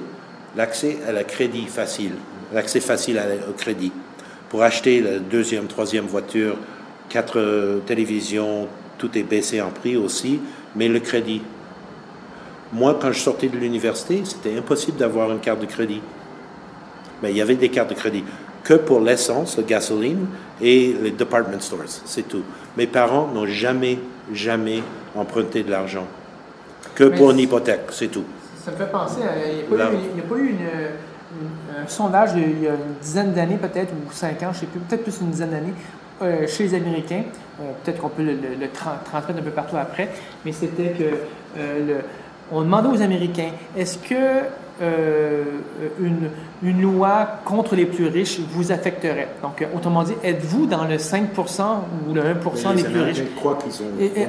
[0.56, 2.14] l'accès à la crédit facile,
[2.54, 3.92] l'accès facile au crédit.
[4.50, 6.56] Pour acheter la deuxième, troisième voiture,
[7.08, 10.40] quatre euh, télévisions, tout est baissé en prix aussi,
[10.76, 11.42] mais le crédit.
[12.74, 16.02] Moi, quand je sortais de l'université, c'était impossible d'avoir une carte de crédit.
[17.22, 18.24] Mais il y avait des cartes de crédit
[18.64, 20.28] que pour l'essence, la gasoline
[20.62, 22.44] et les department stores, c'est tout.
[22.78, 23.98] Mes parents n'ont jamais,
[24.32, 24.84] jamais
[25.16, 26.08] emprunté de l'argent.
[26.96, 28.26] Que pour une hypothèque, c'est tout.
[28.70, 29.22] Ça me fait penser,
[29.68, 30.56] il n'y a, pas eu,
[31.76, 34.66] un sondage il y a une dizaine d'années peut-être, ou cinq ans, je ne sais
[34.68, 35.74] plus, peut-être plus une dizaine d'années,
[36.22, 37.24] euh, chez les Américains,
[37.60, 38.68] euh, peut-être qu'on peut le,
[39.06, 40.10] transmettre un peu partout après,
[40.46, 41.04] mais c'était que
[41.58, 42.02] euh,
[42.52, 44.44] on demandait aux Américains, est-ce que
[44.82, 46.30] une,
[46.64, 49.28] une, loi contre les plus riches vous affecterait?
[49.42, 51.26] Donc, autrement dit, êtes-vous dans le 5%
[52.08, 53.22] ou le 1% des plus riches?
[53.36, 54.28] croient qu'ils ont, et,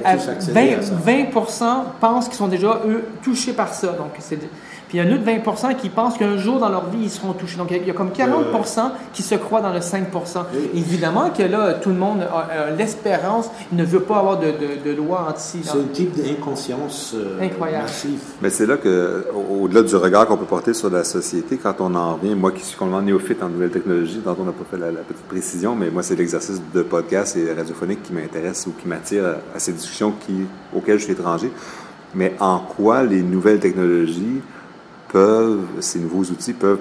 [0.53, 3.89] 20, 20 pensent qu'ils sont déjà, eux, touchés par ça.
[3.89, 4.39] Donc, c'est
[4.91, 7.11] puis il y a un autre 20% qui pensent qu'un jour dans leur vie, ils
[7.11, 7.57] seront touchés.
[7.57, 11.75] Donc il y a comme 40% qui se croient dans le 5% Évidemment que là,
[11.75, 14.53] tout le monde a, l'espérance, il ne veut pas avoir de,
[14.85, 15.61] de, loi anti.
[15.63, 17.87] C'est un type d'inconscience euh, Incroyable.
[18.43, 19.27] Mais c'est là que,
[19.61, 22.65] au-delà du regard qu'on peut porter sur la société, quand on en revient, moi qui
[22.65, 25.91] suis complètement néophyte en nouvelles technologies, dont on n'a pas fait la, petite précision, mais
[25.91, 29.71] moi c'est l'exercice de podcast et radiophonique qui m'intéresse ou qui m'attire à, à, ces
[29.71, 31.53] discussions qui, auxquelles je suis étranger.
[32.13, 34.41] Mais en quoi les nouvelles technologies
[35.13, 36.79] peuvent, ces nouveaux outils peuvent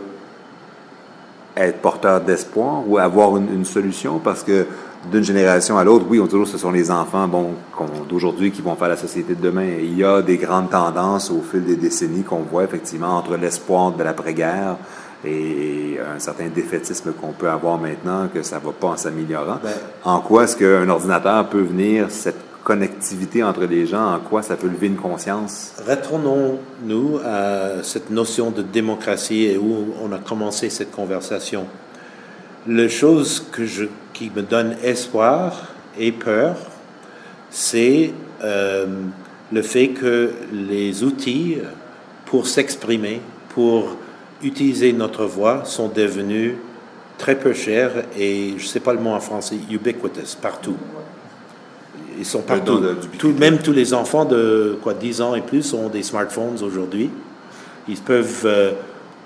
[1.57, 4.65] être porteurs d'espoir ou avoir une, solution parce que
[5.11, 7.51] d'une génération à l'autre, oui, on toujours ce sont les enfants bon,
[8.09, 9.67] d'aujourd'hui qui vont faire la société de demain.
[9.79, 13.91] il y a des grandes tendances au fil des décennies qu'on voit effectivement entre l'espoir
[13.91, 14.77] de l'après-guerre
[15.25, 19.59] et un certain défaitisme qu'on peut avoir maintenant, que ça ne va pas en s'améliorant.
[19.61, 19.73] Ben
[20.05, 24.55] en quoi est-ce qu'un ordinateur peut venir cette connectivité entre les gens, en quoi ça
[24.55, 25.73] peut lever une conscience?
[25.87, 31.65] Retournons-nous à cette notion de démocratie et où on a commencé cette conversation.
[32.67, 33.43] La chose
[34.13, 36.57] qui me donne espoir et peur,
[37.49, 38.13] c'est
[38.43, 38.85] euh,
[39.51, 41.57] le fait que les outils
[42.27, 43.97] pour s'exprimer, pour
[44.43, 46.53] utiliser notre voix, sont devenus
[47.17, 50.77] très peu chers et, je ne sais pas le mot en français, ubiquitous, partout.
[52.19, 52.81] Ils sont partout.
[53.17, 57.09] Tout, même tous les enfants de quoi, 10 ans et plus ont des smartphones aujourd'hui.
[57.87, 58.71] Ils peuvent euh,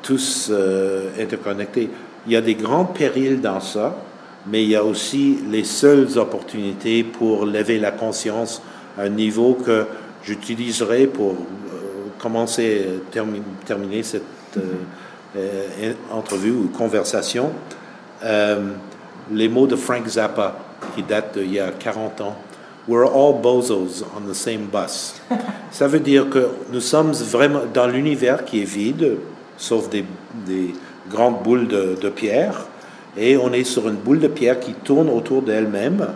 [0.03, 1.89] tous euh, interconnecter.
[2.27, 3.97] Il y a des grands périls dans ça,
[4.45, 8.61] mais il y a aussi les seules opportunités pour lever la conscience
[8.95, 9.85] à un niveau que
[10.23, 11.35] j'utiliserai pour euh,
[12.19, 12.85] commencer,
[13.65, 14.21] terminer cette
[16.11, 17.51] entrevue ou conversation.
[19.31, 20.55] les mots de Frank Zappa,
[20.95, 22.37] qui datent d'il y a 40 ans.
[22.85, 25.21] We're all bozos on the same bus.
[25.71, 29.19] Ça veut dire que nous sommes vraiment dans l'univers qui est vide,
[29.55, 30.03] sauf des,
[30.45, 30.75] des
[31.09, 32.65] grandes boules de, de, pierre,
[33.15, 36.07] et on est sur une boule de pierre qui tourne autour d'elle-même.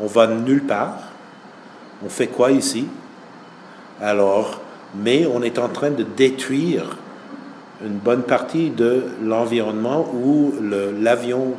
[0.00, 0.98] On va nulle part.
[2.04, 2.86] On fait quoi ici?
[4.00, 4.60] Alors,
[4.94, 6.98] mais on est en train de détruire
[7.84, 10.52] une bonne partie de l'environnement ou
[11.00, 11.54] l'avion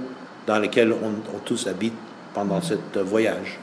[0.47, 1.93] dans lequel on, on tous habite
[2.36, 3.57] pendant ce voyage.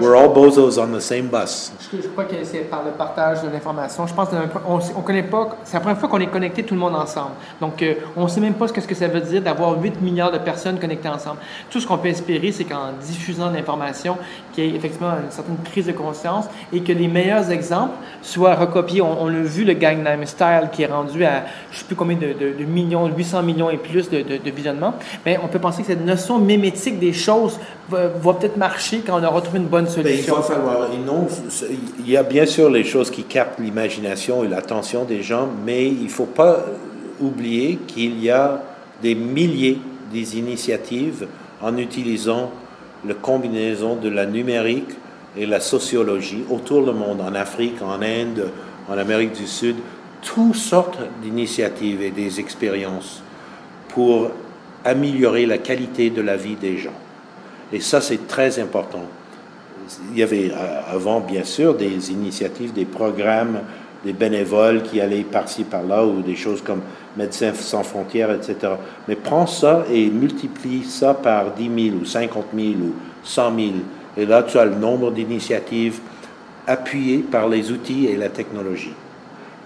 [0.00, 1.72] We're all bozos on the same bus.
[1.92, 4.06] Je, crois que c'est par le partage de l'information.
[4.06, 5.56] Je pense qu'on on connaît pas.
[5.64, 7.32] C'est la première fois qu'on est connecté tout le monde ensemble.
[7.60, 9.80] Donc, euh, on ne sait même pas ce que, ce que ça veut dire d'avoir
[9.80, 11.38] 8 milliards de personnes connectées ensemble.
[11.70, 14.16] Tout ce qu'on peut espérer, c'est qu'en diffusant l'information,
[14.52, 18.54] qu'il y ait effectivement une certaine prise de conscience et que les meilleurs exemples soient
[18.54, 19.00] recopiés.
[19.02, 22.16] On, a vu le Gangnam Style qui est rendu à je ne sais plus combien
[22.16, 24.94] de, de, millions, 800 millions et plus de, de, visionnements.
[25.24, 29.20] Mais on peut penser que cette notion mémétique des choses va, va peut-être marcher quand
[29.20, 30.88] on aura trouvé une bonne ben, il va falloir.
[31.98, 35.86] il y a bien sûr les choses qui captent l'imagination et l'attention des gens, mais
[35.86, 36.64] il ne faut pas
[37.20, 38.62] oublier qu'il y a
[39.02, 39.78] des milliers
[40.12, 41.26] d'initiatives
[41.62, 42.50] en utilisant
[43.06, 44.90] la combinaison de la numérique
[45.36, 48.50] et la sociologie autour du monde, en Afrique, en Inde,
[48.88, 49.76] en Amérique du Sud,
[50.22, 53.22] toutes sortes d'initiatives et des expériences
[53.88, 54.30] pour
[54.84, 56.98] améliorer la qualité de la vie des gens.
[57.72, 59.04] Et ça, c'est très important
[60.12, 63.60] il y avait euh, avant, bien sûr, des initiatives, des programmes,
[64.04, 66.80] des bénévoles qui allaient par-ci, par-là, ou des choses comme
[67.16, 68.72] Médecins sans frontières, etc.
[69.06, 73.70] Mais prends ça et multiplie ça par 10 000 ou 50 000 ou 100 000
[74.16, 76.00] Et là, tu as le nombre d'initiatives
[76.66, 78.94] appuyées par les outils et la technologie.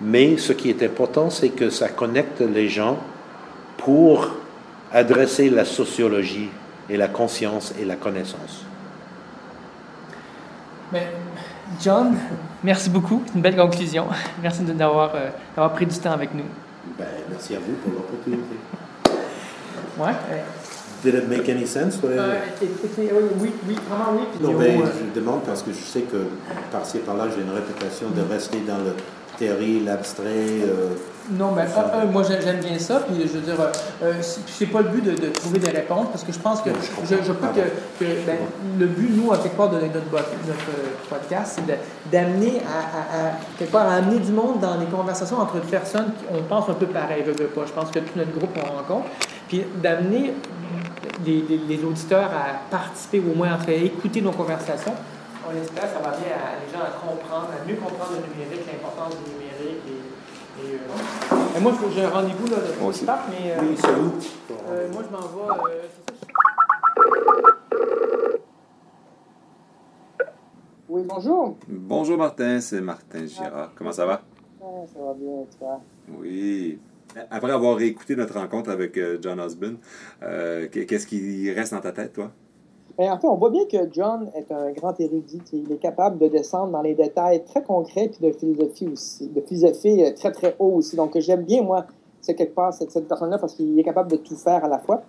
[0.01, 2.99] Mais ce qui est important, c'est que ça connecte les gens
[3.79, 4.29] pour
[4.93, 6.49] adresser la sociologie
[6.91, 8.68] et la conscience et la connaissance.
[10.93, 11.09] Mais,
[11.83, 12.17] John,
[12.65, 13.23] merci beaucoup.
[13.27, 14.07] C'est une belle conclusion.
[14.43, 16.45] Merci d'avoir euh, pris du temps avec nous.
[16.99, 18.57] Ben, merci à vous pour l'opportunité.
[19.99, 20.13] Ouais.
[21.05, 21.99] Did it make any sense?
[22.03, 22.39] Euh,
[23.39, 24.27] oui, oui, vraiment oui.
[24.41, 26.17] non, ben, je demande parce que je sais que
[26.73, 28.95] par-ci par-là, j'ai une réputation de rester dans le
[29.39, 30.63] théorie, l'abstrait.
[30.65, 30.95] Euh,
[31.31, 31.65] non, mais
[32.11, 33.57] moi j'aime bien ça, puis je veux dire,
[34.03, 37.17] euh, c'est pas le but de, trouver des réponses, parce que je pense que, je,
[37.23, 38.39] je, crois que, ben,
[38.79, 43.89] le but, nous, à quelque part, de notre, notre podcast, c'est d'amener à, quelque part,
[43.89, 47.25] à amener du monde dans les conversations entre personnes qui, on pense un peu pareil,
[47.27, 47.67] je veux pas.
[47.67, 49.09] Je pense que tout notre groupe, on rencontre,
[49.49, 50.35] puis d'amener
[51.27, 54.95] les, les, auditeurs à participer, ou au moins à écouter nos conversations
[55.49, 58.29] on espère que ça va bien à, les gens à comprendre, à mieux comprendre le
[58.29, 59.38] numérique, l'importance du numérique.
[60.89, 62.93] Et, euh, moi, j'ai un rendez-vous là, de moi
[63.31, 63.53] mais.
[63.53, 64.13] Euh, oui, c'est où
[64.69, 65.53] euh, Moi, je m'en vais.
[65.71, 65.83] Euh,
[70.89, 71.59] oui, bonjour.
[71.69, 73.73] Bonjour Martin, c'est Martin Girard.
[73.75, 74.23] Comment ça va?
[74.61, 75.81] ça va bien, toi?
[76.09, 76.79] Oui.
[77.31, 79.79] Après avoir réécouté notre rencontre avec John Osborne,
[80.21, 82.31] qu'est-ce qui reste dans ta tête, toi?
[83.01, 85.41] En fait, on voit bien que John est un grand érudit.
[85.53, 89.41] Il est capable de descendre dans les détails très concrets puis de philosophie aussi, de
[89.41, 90.97] philosophie euh, très, très haut aussi.
[90.97, 91.87] Donc, j'aime bien, moi,
[92.21, 95.03] c'est quelque part cette, personne-là parce qu'il est capable de tout faire à la fois.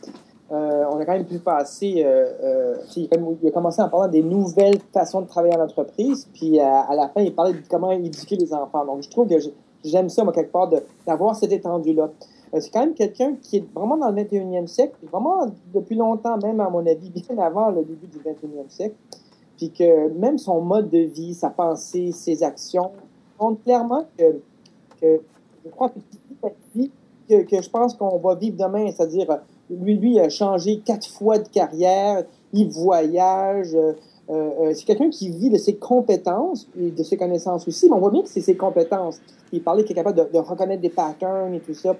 [0.52, 3.08] Euh, on a quand même pu passer, euh, il,
[3.48, 7.22] a commencé en parlant des nouvelles façons de travailler en entreprise, puis à, la fin,
[7.22, 8.86] il parlait de comment éduquer les enfants.
[8.86, 9.36] Donc, je trouve que
[9.84, 10.70] j'aime ça, moi, quelque part,
[11.06, 12.10] d'avoir cette étendue-là.
[12.54, 16.38] Euh, c'est quand même quelqu'un qui est vraiment dans le 21e siècle, vraiment depuis longtemps,
[16.38, 18.96] même à mon avis, bien avant le début du 21e siècle.
[19.58, 22.92] Puis que même son mode de vie, sa pensée, ses actions
[23.40, 24.42] montrent clairement que,
[25.66, 26.00] je crois que,
[27.30, 28.90] que, que je pense qu'on va vivre demain.
[28.90, 29.40] C'est-à-dire,
[29.70, 32.24] lui, lui a changé quatre fois de carrière,
[32.54, 33.76] il voyage.
[33.76, 33.94] Euh,
[34.30, 38.00] euh, c'est quelqu'un qui vit de ses compétences et de ses connaissances aussi, mais on
[38.00, 39.20] voit bien que c'est ses compétences.
[39.52, 41.96] Il parlait qu'il est capable de, de, reconnaître des patterns et tout ça.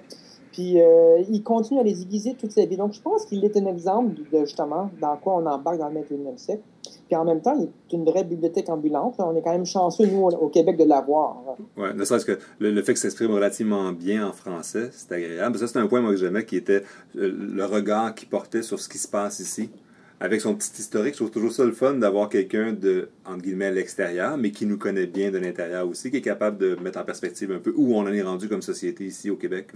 [0.60, 2.76] Puis euh, il continue à les aiguiser toute sa vie.
[2.76, 6.00] Donc je pense qu'il est un exemple de justement dans quoi on embarque dans le
[6.00, 6.62] 21e siècle.
[7.06, 9.14] Puis en même temps, il est une vraie bibliothèque ambulante.
[9.18, 11.38] On est quand même chanceux, nous, au Québec, de l'avoir.
[11.78, 15.58] Oui, ne serait-ce que le, fait que s'exprime relativement bien en français, c'est agréable.
[15.58, 16.82] Ça, c'est un point moi, que j'aimais, qui était
[17.16, 19.70] euh, le regard qu'il portait sur ce qui se passe ici.
[20.22, 23.66] Avec son petit historique, je trouve toujours ça le fun d'avoir quelqu'un de, entre guillemets,
[23.66, 26.98] à l'extérieur, mais qui nous connaît bien de l'intérieur aussi, qui est capable de mettre
[26.98, 29.68] en perspective un peu où on en est rendu comme société ici au Québec.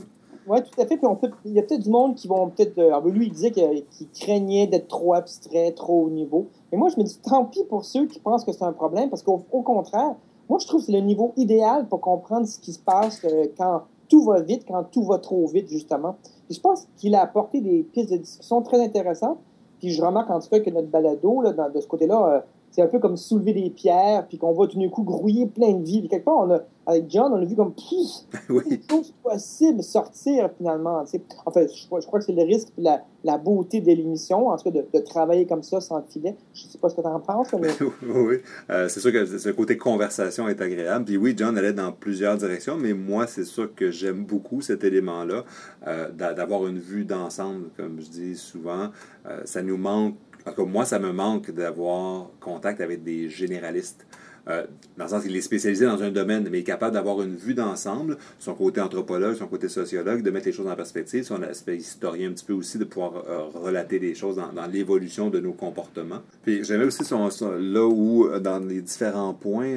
[0.46, 0.96] Oui, tout à fait.
[0.96, 2.78] Puis on peut, il y a peut-être du monde qui vont peut-être.
[2.78, 3.84] Euh, lui, il disait qu'il
[4.14, 6.48] craignait d'être trop abstrait, trop haut niveau.
[6.70, 9.10] Mais moi, je me dis, tant pis pour ceux qui pensent que c'est un problème,
[9.10, 10.14] parce qu'au contraire,
[10.48, 13.46] moi, je trouve que c'est le niveau idéal pour comprendre ce qui se passe euh,
[13.56, 16.16] quand tout va vite, quand tout va trop vite, justement.
[16.46, 19.38] Puis je pense qu'il a apporté des pistes de discussion très intéressantes.
[19.78, 22.40] Puis je remarque en tout cas que notre balado, là, de ce côté-là, euh,
[22.74, 25.74] c'est un peu comme soulever des pierres, puis qu'on va tout d'un coup grouiller plein
[25.74, 26.00] de vie.
[26.00, 27.72] Puis quelque part, on a, avec John, on a vu comme,
[28.48, 28.62] oui.
[28.68, 31.04] c'est possible sortir finalement.
[31.46, 34.56] En fait, je, crois que c'est le risque et la, la, beauté de l'émission, en
[34.56, 36.34] tout cas, de, travailler comme ça sans filet.
[36.52, 37.68] Je ne sais pas ce que tu en penses, mais...
[38.02, 38.38] oui,
[38.70, 41.04] euh, c'est sûr que ce côté conversation est agréable.
[41.04, 44.82] Puis oui, John allait dans plusieurs directions, mais moi, c'est sûr que j'aime beaucoup cet
[44.82, 45.44] élément-là,
[45.86, 48.90] euh, d'avoir une vue d'ensemble, comme je dis souvent.
[49.26, 50.16] Euh, ça nous manque
[50.46, 54.06] en tout moi, ça me manque d'avoir contact avec des généralistes.
[54.48, 54.64] Euh,
[54.98, 57.34] dans le sens qu'il est spécialisé dans un domaine, mais il est capable d'avoir une
[57.34, 61.42] vue d'ensemble, son côté anthropologue, son côté sociologue, de mettre les choses en perspective, son
[61.42, 65.40] aspect historien un petit peu aussi, de pouvoir euh, relater les choses dans, l'évolution de
[65.40, 66.22] nos comportements.
[66.42, 67.28] Puis j'aimais aussi son,
[67.58, 69.74] là où, euh, dans les différents points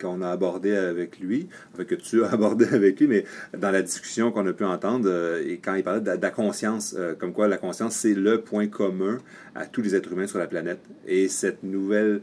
[0.00, 3.24] qu'on a abordés avec lui, enfin, que tu as abordé avec lui, mais
[3.56, 5.10] dans la discussion qu'on a pu entendre,
[5.46, 8.66] et quand il parlait de, de la conscience, comme quoi la conscience, c'est le point
[8.66, 9.18] commun
[9.54, 10.80] à tous les êtres humains sur la planète.
[11.06, 12.22] Et cette nouvelle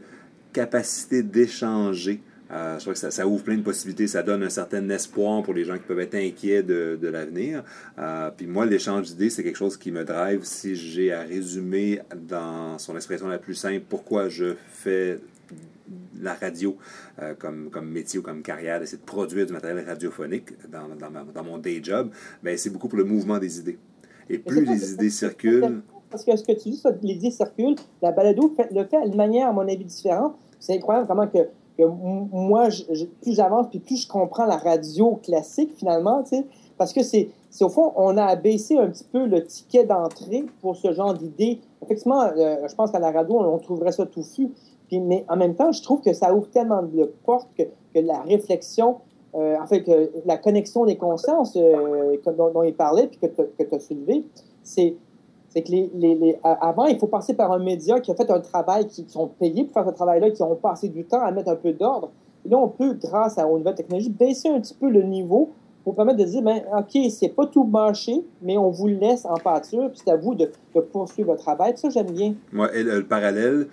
[0.54, 2.22] capacité d'échanger.
[2.50, 5.42] Euh, je crois que ça, ça, ouvre plein de possibilités, ça donne un certain espoir
[5.42, 7.64] pour les gens qui peuvent être inquiets de, de l'avenir.
[7.98, 12.00] Euh, puis moi, l'échange d'idées, c'est quelque chose qui me drive si j'ai à résumer
[12.16, 15.18] dans son expression la plus simple pourquoi je fais
[16.20, 16.76] la radio
[17.20, 21.24] euh, comme, comme métier ou comme carrière, d'essayer de produire du matériel radiophonique dans, dans,
[21.24, 22.10] dans mon day job,
[22.42, 23.78] mais c'est beaucoup pour le mouvement des idées.
[24.30, 25.82] Et plus les idées circulent...
[26.10, 29.48] Parce que ce que tu dis, les idées circulent, la balado le fait d'une manière,
[29.48, 31.48] à mon avis, différente c'est incroyable comment que,
[31.84, 32.68] moi,
[33.20, 36.46] plus j'avance, puis plus je comprends la radio classique, finalement, tu sais,
[36.78, 37.28] parce que c'est,
[37.60, 41.60] au fond, on a abaissé un petit peu le ticket d'entrée pour ce genre d'idées.
[41.82, 44.50] Effectivement, euh, je pense qu'à la radio, on, trouverait ça touffu,
[44.88, 47.64] Puis, mais en même temps, je trouve que ça ouvre tellement de portes que,
[48.00, 48.96] la réflexion,
[49.34, 53.26] euh, en fait, que la connexion des consciences euh, dont, dont, il parlait, puis que
[53.26, 54.24] tu as soulevé,
[54.62, 54.96] c'est
[55.54, 58.28] c'est que les, les, les, avant, il faut passer par un média qui a fait
[58.30, 61.30] un travail, qui, sont payés pour faire ce travail-là, qui ont passé du temps à
[61.30, 62.10] mettre un peu d'ordre.
[62.44, 65.52] Et là, on peut, grâce à, aux nouvelles technologies, baisser un petit peu le niveau
[65.84, 69.36] pour permettre de dire, ben, OK, c'est pas tout marché, mais on vous laisse en
[69.36, 70.50] pâture, puis c'est à vous de,
[70.92, 71.74] poursuivre votre travail.
[71.76, 72.34] Ça, j'aime bien.
[72.52, 73.68] Moi, ouais, le parallèle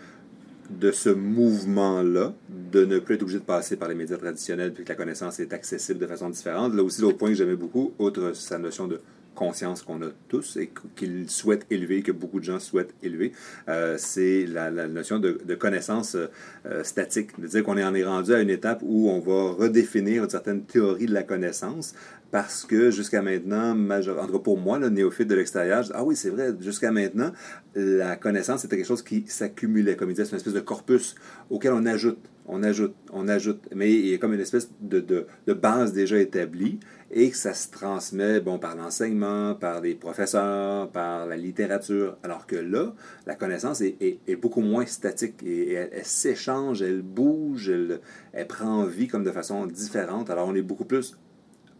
[0.69, 2.31] de ce mouvement-là,
[2.71, 5.39] de ne plus être obligé de passer par les médias traditionnels, puis que la connaissance
[5.39, 6.73] est accessible de façon différente.
[6.73, 9.01] Là aussi, l'autre point que j'aimais beaucoup, outre sa notion de
[9.35, 13.31] conscience qu'on a tous et qu'il souhaite élever, que beaucoup de gens souhaitent élever,
[13.69, 17.39] euh, c'est la, notion de, connaissance euh, statique.
[17.39, 20.63] De dire qu'on en est rendu à une étape où on va redéfinir une certaine
[20.63, 21.93] théorie de la connaissance
[22.31, 24.17] parce que jusqu'à maintenant, major...
[24.21, 27.31] en tout cas pour moi, le néophyte de l'extérieur, ah oui, c'est vrai, jusqu'à maintenant,
[27.75, 29.97] la connaissance était quelque chose qui s'accumulait.
[29.97, 31.15] Comme il disait, c'est une espèce de corpus
[31.49, 33.61] auquel on ajoute, on ajoute, on ajoute.
[33.75, 36.79] Mais il y a comme une espèce de base déjà établie
[37.13, 42.17] et que ça se transmet bon, par l'enseignement, par les professeurs, par la littérature.
[42.23, 42.93] Alors que là,
[43.25, 47.99] la connaissance est, beaucoup moins statique et elle, s'échange, elle bouge, elle,
[48.31, 50.29] elle prend vie comme de façon différente.
[50.29, 51.17] Alors on est beaucoup plus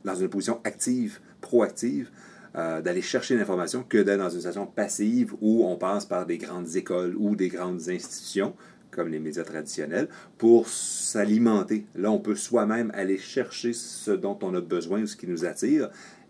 [0.04, 2.10] dans une position active, proactive,
[2.56, 6.38] euh, d'aller chercher l'information que d'être dans une situation passive où on passe par des
[6.38, 8.54] grandes écoles ou des grandes institutions
[8.92, 11.86] comme les médias traditionnels, pour s'alimenter.
[11.96, 15.90] Là, on peut soi-même aller chercher ce dont on a besoin, ce qui nous attire.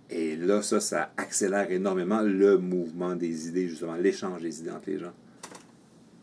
[0.09, 4.89] Et là, ça, ça accélère énormément le mouvement des idées, justement, l'échange des idées entre
[4.89, 5.13] les gens.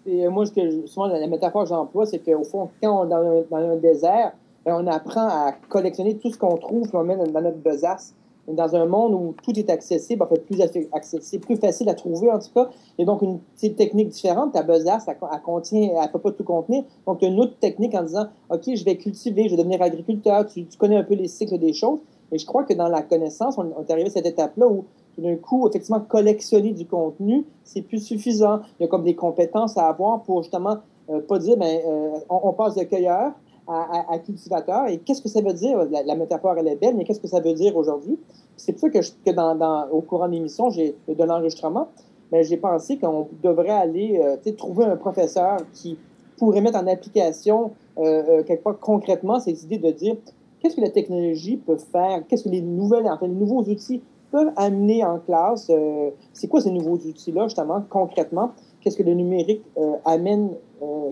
[0.07, 3.11] Et moi, ce que, souvent, la métaphore que j'emploie, c'est qu'au fond, quand on est
[3.11, 4.32] dans un, dans un désert,
[4.64, 8.14] on apprend à collectionner tout ce qu'on trouve, puis on met dans notre besace
[8.55, 10.61] dans un monde où tout est accessible, en fait, plus
[10.93, 12.69] accessible, plus facile à trouver en tout cas.
[12.99, 13.41] Et donc, une
[13.75, 14.53] technique différente.
[14.53, 16.85] Ta besace, elle, elle contient, elle peut pas tout contenir.
[17.07, 20.65] Donc, une autre technique en disant, OK, je vais cultiver, je vais devenir agriculteur, tu,
[20.65, 22.01] tu connais un peu les cycles des choses.
[22.33, 24.85] Et je crois que dans la connaissance, on, est arrivé à cette étape-là où,
[25.15, 28.61] tout d'un coup, effectivement, collectionner du contenu, c'est plus suffisant.
[28.79, 30.79] Il y a comme des compétences à avoir pour justement
[31.11, 33.33] euh, pas dire, ben, euh, on passe de cueilleur
[33.69, 34.89] à, à, à cultivateur.
[34.89, 35.79] Et qu'est-ce que ça veut dire?
[35.91, 38.19] La, métaphore, elle est belle, mais qu'est-ce que ça veut dire aujourd'hui?
[38.57, 41.89] C'est pour ça que, que dans, au courant de l'émission, de l'enregistrement,
[42.33, 45.99] mais j'ai pensé qu'on devrait aller euh, trouver un professeur qui
[46.39, 50.16] pourrait mettre en application euh, euh, quelque part concrètement ces idées de dire
[50.61, 54.53] qu'est-ce que la technologie peut faire, qu'est-ce que les nouvelles, enfin, les nouveaux outils peuvent
[54.57, 58.51] amener en classe, euh, c'est quoi ces nouveaux outils-là, justement, concrètement,
[58.81, 59.62] qu'est-ce que le numérique
[60.05, 60.51] amène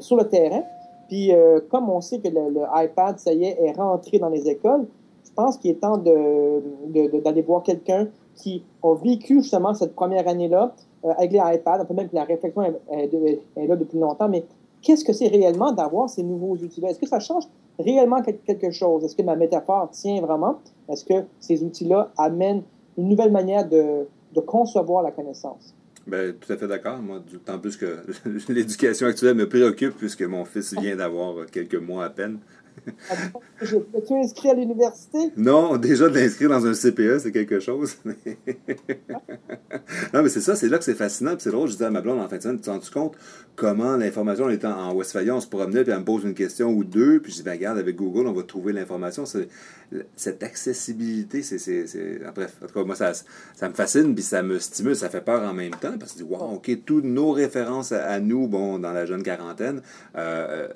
[0.00, 0.62] sur le terrain,
[1.08, 4.48] puis, euh, comme on sait que le, iPad, ça y est, est rentré dans les
[4.48, 4.86] écoles,
[5.24, 10.74] je pense qu'il est temps d'aller voir quelqu'un qui a vécu justement cette première année-là
[11.04, 11.84] euh, avec les iPads.
[11.84, 14.44] Peut même que la réflexion est, là depuis longtemps, mais
[14.82, 16.90] qu'est-ce que c'est réellement d'avoir ces nouveaux outils-là?
[16.90, 17.44] Est-ce que ça change
[17.78, 19.04] réellement quelque chose?
[19.04, 20.56] Est-ce que ma métaphore tient vraiment?
[20.88, 22.62] Est-ce que ces outils-là amènent
[22.96, 24.06] une nouvelle manière de
[24.46, 25.75] concevoir la connaissance?
[26.06, 26.98] Ben, tout à fait d'accord.
[26.98, 27.98] Moi, d'autant plus que
[28.48, 32.38] l'éducation actuelle me préoccupe puisque mon fils vient d'avoir quelques mois à peine.
[33.60, 35.18] As-tu inscrit à l'université?
[35.36, 37.96] Non, déjà de l'inscrire dans un CPE, c'est quelque chose.
[38.06, 38.14] non,
[40.22, 41.32] mais c'est ça, c'est là que c'est fascinant.
[41.32, 43.16] Puis c'est drôle, je disais à ma blonde en fin de tu te rends compte
[43.56, 46.84] comment l'information, étant en Westphalia, on se promenait, puis elle me pose une question ou
[46.84, 49.24] deux, puis je dis, ben, regarde, avec Google, on va trouver l'information.
[50.14, 52.20] Cette accessibilité, c'est.
[52.34, 53.12] Bref, en tout cas, moi, ça,
[53.54, 56.20] ça me fascine, puis ça me stimule, ça fait peur en même temps, parce que
[56.20, 59.80] je dis, wow, OK, toutes nos références à, à nous, bon, dans la jeune quarantaine,
[60.16, 60.68] euh,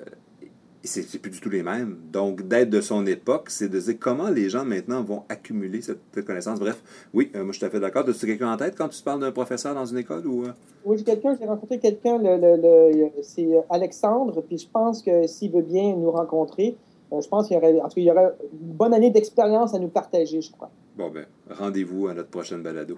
[0.83, 1.97] c'est plus du tout les mêmes.
[2.11, 5.99] Donc, d'être de son époque, c'est de dire comment les gens maintenant vont accumuler cette,
[6.13, 6.59] cette connaissance.
[6.59, 6.81] Bref,
[7.13, 8.07] oui, euh, moi je suis tout à fait d'accord.
[8.07, 10.51] As-tu quelqu'un en tête quand tu parles d'un professeur dans une école ou euh?
[10.83, 15.27] Oui, j'ai quelqu'un, j'ai rencontré quelqu'un, le, le, le c'est Alexandre, puis je pense que
[15.27, 16.75] s'il veut bien nous rencontrer,
[17.13, 19.11] euh, je pense qu'il y aurait, en tout cas, il y aurait une bonne année
[19.11, 20.71] d'expérience à nous partager, je crois.
[20.97, 22.97] Bon ben, rendez-vous à notre prochaine balado.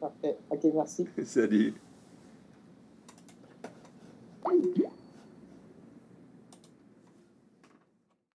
[0.00, 0.36] Parfait.
[0.50, 1.06] OK, merci.
[1.24, 1.74] Salut.